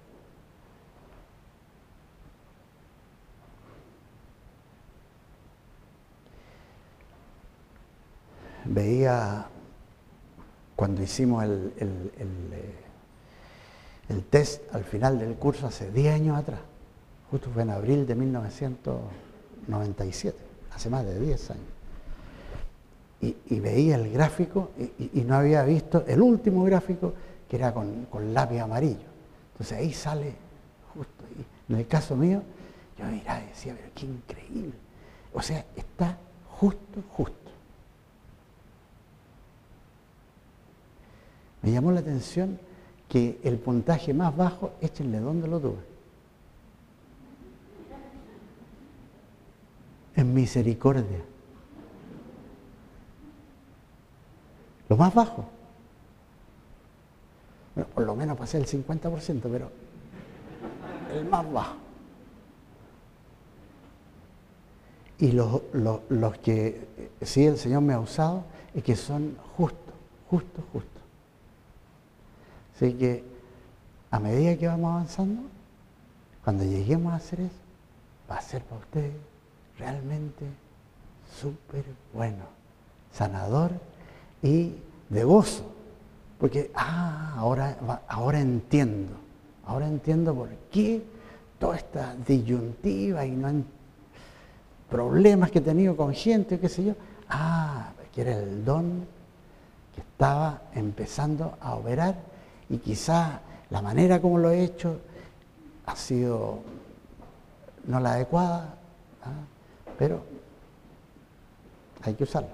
Veía 8.66 9.48
cuando 10.76 11.04
hicimos 11.04 11.44
el, 11.44 11.72
eh, 11.78 12.74
el, 14.10 14.24
test 14.26 14.64
al 14.74 14.84
final 14.84 15.20
del 15.20 15.36
curso 15.36 15.68
hace 15.68 15.92
10 15.92 16.16
años 16.16 16.36
atrás, 16.38 16.62
justo 17.30 17.52
fue 17.52 17.62
en 17.62 17.70
abril 17.70 18.08
de 18.08 18.16
1997, 18.16 20.38
hace 20.74 20.90
más 20.90 21.06
de 21.06 21.20
10 21.20 21.52
años 21.52 21.76
y, 23.22 23.60
veía 23.60 23.96
el 23.96 24.12
gráfico 24.12 24.72
y, 24.78 25.22
no 25.22 25.36
había 25.36 25.64
visto 25.64 26.04
el 26.08 26.22
último 26.22 26.64
gráfico 26.64 27.14
que 27.50 27.56
era 27.56 27.74
con, 27.74 28.08
lápiz 28.34 28.60
amarillo. 28.60 29.08
Entonces 29.54 29.78
ahí 29.78 29.94
sale 29.94 30.34
justo. 30.94 31.24
en 31.70 31.76
el 31.76 31.88
caso 31.88 32.16
mío, 32.16 32.42
yo 32.98 33.06
miraba 33.06 33.42
y 33.42 33.48
decía, 33.48 33.76
pero 33.78 33.90
qué 33.94 34.06
increíble. 34.06 34.74
O 35.34 35.42
sea, 35.42 35.66
está 35.76 36.18
justo, 36.48 37.04
justo. 37.12 37.52
Me 41.62 41.72
llamó 41.72 41.92
la 41.92 42.00
atención 42.00 42.60
que 43.10 43.40
el 43.44 43.58
puntaje 43.58 44.14
más 44.14 44.36
bajo, 44.36 44.74
échenle 44.82 45.20
donde 45.20 45.48
lo 45.48 45.60
tuve. 45.60 45.96
En 50.16 50.34
misericordia. 50.34 51.24
Lo 54.88 54.98
más 54.98 55.14
bajo. 55.14 55.55
Bueno, 57.76 57.90
por 57.94 58.06
lo 58.06 58.16
menos 58.16 58.38
pasé 58.38 58.58
el 58.58 58.66
50%, 58.66 59.42
pero 59.52 59.70
el 61.14 61.26
más 61.26 61.52
bajo. 61.52 61.76
Y 65.18 65.32
los, 65.32 65.62
los, 65.74 66.38
que 66.40 66.88
sí 67.22 67.46
el 67.46 67.58
Señor 67.58 67.82
me 67.82 67.94
ha 67.94 68.00
usado 68.00 68.44
es 68.74 68.84
que 68.84 68.96
son 68.96 69.38
justos, 69.56 69.94
justos, 70.30 70.64
justos. 70.74 71.02
Así 72.76 72.94
que 72.94 73.24
a 74.12 74.20
medida 74.20 74.58
que 74.58 74.68
vamos 74.68 74.92
avanzando, 74.92 75.44
cuando 76.44 76.64
lleguemos 76.66 77.14
a 77.14 77.18
hacer 77.18 77.42
eso, 77.42 77.56
va 78.30 78.38
a 78.38 78.42
ser 78.42 78.64
para 78.64 78.82
ustedes 78.82 79.14
realmente 79.78 80.46
súper 81.40 81.86
bueno, 82.14 82.44
sanador 83.12 83.72
y 84.42 84.76
de 85.10 85.24
gozo. 85.24 85.75
Porque, 86.40 86.72
ah, 86.76 87.36
ahora, 87.38 87.78
ahora 88.08 88.40
entiendo, 88.40 89.14
ahora 89.66 89.88
entiendo 89.88 90.36
por 90.36 90.50
qué 90.72 91.02
toda 91.60 91.78
esta 91.78 92.16
disyuntiva 92.28 93.26
y 93.26 93.32
no 93.32 93.64
problemas 94.90 95.52
que 95.52 95.60
he 95.60 95.62
tenido 95.62 95.96
con 95.96 96.14
gente, 96.14 96.60
qué 96.60 96.70
sé 96.70 96.84
yo. 96.84 96.96
Ah, 97.30 97.92
que 98.14 98.22
era 98.22 98.38
el 98.38 98.64
don 98.64 99.06
que 99.94 100.02
estaba 100.02 100.62
empezando 100.74 101.58
a 101.60 101.76
operar 101.76 102.16
y 102.70 102.78
quizá 102.78 103.42
la 103.70 103.82
manera 103.82 104.22
como 104.22 104.38
lo 104.38 104.52
he 104.52 104.64
hecho 104.64 105.00
ha 105.86 105.96
sido 105.96 106.60
no 107.88 108.00
la 108.00 108.14
adecuada, 108.14 108.76
¿ah? 109.24 109.46
pero 109.98 110.22
hay 112.04 112.14
que 112.14 112.24
usarlo. 112.24 112.50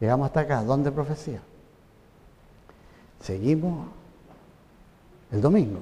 Llegamos 0.00 0.26
hasta 0.26 0.40
acá, 0.40 0.64
¿dónde 0.64 0.90
profecía? 0.90 1.40
Seguimos 3.24 3.86
el 5.32 5.40
domingo. 5.40 5.78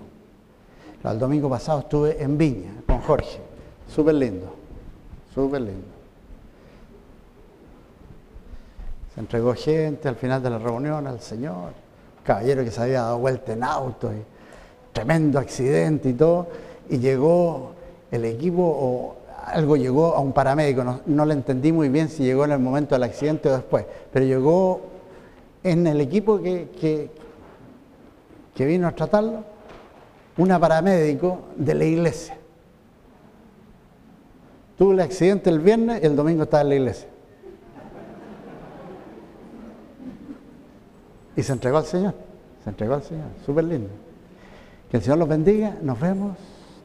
El 1.03 1.19
domingo 1.19 1.51
pasado 1.51 1.81
estuve 1.81 2.23
en 2.23 2.39
Viña 2.39 2.71
con 2.87 3.01
Jorge, 3.01 3.41
súper 3.93 4.15
lindo, 4.15 4.55
súper 5.35 5.63
lindo. 5.63 5.89
Se 9.13 9.21
entregó 9.21 9.55
gente 9.55 10.09
al 10.09 10.15
final 10.15 10.41
de 10.41 10.51
la 10.51 10.59
reunión 10.59 11.05
al 11.05 11.19
Señor, 11.19 11.73
caballero 12.23 12.63
que 12.63 12.71
se 12.71 12.81
había 12.81 13.03
dado 13.03 13.19
vuelta 13.19 13.53
en 13.53 13.65
auto, 13.65 14.13
y 14.13 14.23
tremendo 14.93 15.41
accidente 15.41 16.11
y 16.11 16.13
todo, 16.13 16.47
y 16.89 16.99
llegó 16.99 17.73
el 18.13 18.25
equipo 18.25 18.63
o 18.63 19.17
algo 19.47 19.77
llegó 19.77 20.15
a 20.15 20.21
un 20.21 20.33
paramédico, 20.33 20.85
no, 20.85 21.01
no 21.07 21.27
le 21.27 21.35
entendí 21.35 21.73
muy 21.73 21.89
bien 21.89 22.09
si 22.09 22.23
llegó 22.23 22.45
en 22.45 22.53
el 22.53 22.61
momento 22.61 22.95
del 22.95 23.03
accidente 23.03 23.49
o 23.49 23.53
después, 23.57 23.85
pero 24.13 24.25
llegó 24.25 24.81
en 25.65 25.89
el 25.89 26.01
equipo 26.01 26.41
que, 26.41 26.69
que, 26.81 27.11
que 28.55 28.67
vino 28.67 28.87
a 28.87 28.93
tratarlo, 28.93 29.45
una 30.37 30.59
paramédico 30.59 31.41
de 31.57 31.75
la 31.75 31.85
iglesia. 31.85 32.37
Tuvo 34.77 34.93
el 34.93 35.01
accidente 35.01 35.51
el 35.51 35.61
viernes 35.61 36.03
el 36.03 36.17
domingo 36.17 36.45
estaba 36.45 36.63
en 36.63 36.69
la 36.69 36.75
iglesia. 36.75 37.09
Y 41.37 41.43
se 41.43 41.53
entregó 41.53 41.79
al 41.79 41.87
Señor, 41.87 42.15
se 42.63 42.71
entregó 42.71 42.95
al 42.95 43.03
Señor, 43.03 43.29
súper 43.45 43.65
lindo. 43.65 43.89
Que 44.91 44.99
el 44.99 45.03
Señor 45.03 45.19
los 45.19 45.29
bendiga, 45.29 45.77
nos 45.81 45.99
vemos 45.99 46.37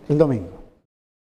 el 0.07 0.17
domingo. 0.17 0.56